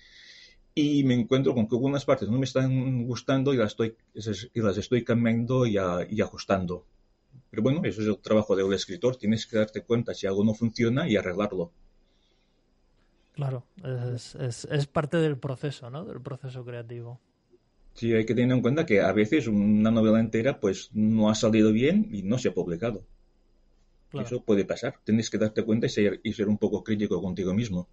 Y 0.77 1.05
me 1.05 1.13
encuentro 1.13 1.53
con 1.53 1.69
que 1.69 1.75
algunas 1.75 2.03
partes 2.03 2.29
no 2.29 2.37
me 2.37 2.43
están 2.43 3.05
gustando 3.05 3.53
y 3.53 3.57
las 3.57 3.71
estoy, 3.71 3.95
y 4.13 4.59
las 4.59 4.77
estoy 4.77 5.05
cambiando 5.05 5.65
y, 5.65 5.77
ajustando. 5.77 6.85
Pero 7.49 7.63
bueno, 7.63 7.81
eso 7.85 8.01
es 8.01 8.07
el 8.07 8.17
trabajo 8.17 8.57
del 8.57 8.71
escritor. 8.73 9.15
Tienes 9.15 9.45
que 9.45 9.57
darte 9.57 9.83
cuenta 9.83 10.13
si 10.13 10.27
algo 10.27 10.43
no 10.43 10.53
funciona 10.53 11.07
y 11.07 11.15
arreglarlo. 11.15 11.71
Claro, 13.31 13.63
es, 14.13 14.35
es, 14.35 14.65
es, 14.65 14.87
parte 14.87 15.17
del 15.17 15.37
proceso, 15.37 15.89
¿no? 15.89 16.03
Del 16.03 16.21
proceso 16.21 16.65
creativo. 16.65 17.21
Sí, 17.93 18.11
hay 18.13 18.25
que 18.25 18.35
tener 18.35 18.51
en 18.55 18.61
cuenta 18.61 18.85
que 18.85 18.99
a 18.99 19.13
veces 19.13 19.47
una 19.47 19.91
novela 19.91 20.19
entera 20.19 20.59
pues 20.59 20.89
no 20.93 21.29
ha 21.29 21.35
salido 21.35 21.71
bien 21.71 22.09
y 22.11 22.23
no 22.23 22.37
se 22.37 22.49
ha 22.49 22.53
publicado. 22.53 23.05
Eso 24.11 24.43
puede 24.43 24.65
pasar. 24.65 24.99
Tienes 25.03 25.29
que 25.29 25.37
darte 25.37 25.63
cuenta 25.63 25.87
y 25.87 25.89
ser, 25.89 26.19
y 26.23 26.33
ser 26.33 26.47
un 26.47 26.57
poco 26.57 26.83
crítico 26.83 27.21
contigo 27.21 27.53
mismo. 27.53 27.87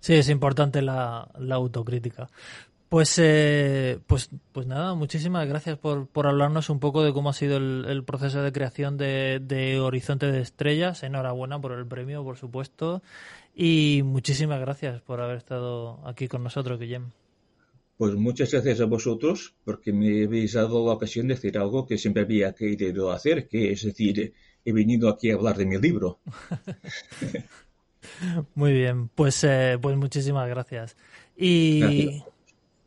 Sí, 0.00 0.14
es 0.14 0.28
importante 0.28 0.82
la, 0.82 1.28
autocrítica. 1.50 2.28
Pues, 2.88 3.18
eh, 3.18 3.98
pues, 4.06 4.28
pues 4.52 4.66
nada, 4.66 4.94
muchísimas 4.94 5.48
gracias 5.48 5.78
por, 5.78 6.06
por 6.06 6.26
hablarnos 6.26 6.68
un 6.68 6.78
poco 6.78 7.02
de 7.02 7.12
cómo 7.12 7.30
ha 7.30 7.32
sido 7.32 7.56
el, 7.56 8.04
proceso 8.04 8.42
de 8.42 8.52
creación 8.52 8.98
de, 8.98 9.40
de, 9.42 9.80
Horizonte 9.80 10.30
de 10.30 10.40
Estrellas. 10.40 11.02
Enhorabuena 11.02 11.60
por 11.60 11.72
el 11.72 11.86
premio, 11.86 12.22
por 12.22 12.36
supuesto. 12.36 13.02
Y 13.54 14.02
muchísimas 14.04 14.60
gracias 14.60 15.00
por 15.00 15.20
haber 15.20 15.38
estado 15.38 16.00
aquí 16.06 16.28
con 16.28 16.42
nosotros, 16.42 16.78
Guillem. 16.78 17.10
Pues 17.96 18.14
muchas 18.14 18.50
gracias 18.50 18.80
a 18.80 18.86
vosotros 18.86 19.54
porque 19.64 19.92
me 19.92 20.24
habéis 20.24 20.54
dado 20.54 20.84
la 20.84 20.94
ocasión 20.94 21.28
de 21.28 21.34
decir 21.34 21.56
algo 21.56 21.86
que 21.86 21.98
siempre 21.98 22.22
había 22.24 22.52
querido 22.52 23.12
hacer, 23.12 23.46
que 23.46 23.70
es 23.70 23.84
decir, 23.84 24.34
he 24.64 24.72
venido 24.72 25.08
aquí 25.08 25.30
a 25.30 25.34
hablar 25.34 25.56
de 25.56 25.66
mi 25.66 25.78
libro. 25.78 26.18
Muy 28.54 28.72
bien, 28.72 29.08
pues, 29.08 29.42
eh, 29.44 29.78
pues 29.80 29.96
muchísimas 29.96 30.48
gracias. 30.48 30.96
Y, 31.36 32.22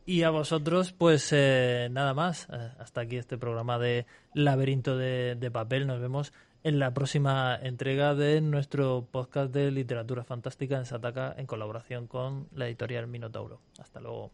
y 0.06 0.23
a 0.23 0.30
vosotros, 0.30 0.93
pues 0.93 1.30
eh, 1.32 1.89
nada 1.91 2.13
más. 2.13 2.47
Eh, 2.51 2.71
hasta 2.80 3.01
aquí 3.01 3.17
este 3.17 3.38
programa 3.38 3.80
de 3.80 4.06
Laberinto 4.34 4.97
de, 4.97 5.36
de, 5.36 5.51
Papel. 5.51 5.88
Nos 5.88 5.99
vemos 5.99 6.34
en 6.63 6.80
la 6.80 6.93
próxima 6.93 7.58
entrega 7.62 8.15
de 8.15 8.41
nuestro 8.41 9.08
podcast 9.12 9.54
de 9.54 9.71
literatura 9.71 10.23
fantástica 10.23 10.78
en 10.78 10.86
Sataka 10.86 11.34
en 11.38 11.45
colaboración 11.45 12.08
con 12.08 12.47
la 12.54 12.67
editorial 12.67 13.08
Minotauro. 13.08 13.62
Hasta 13.80 13.99
luego. 13.99 14.32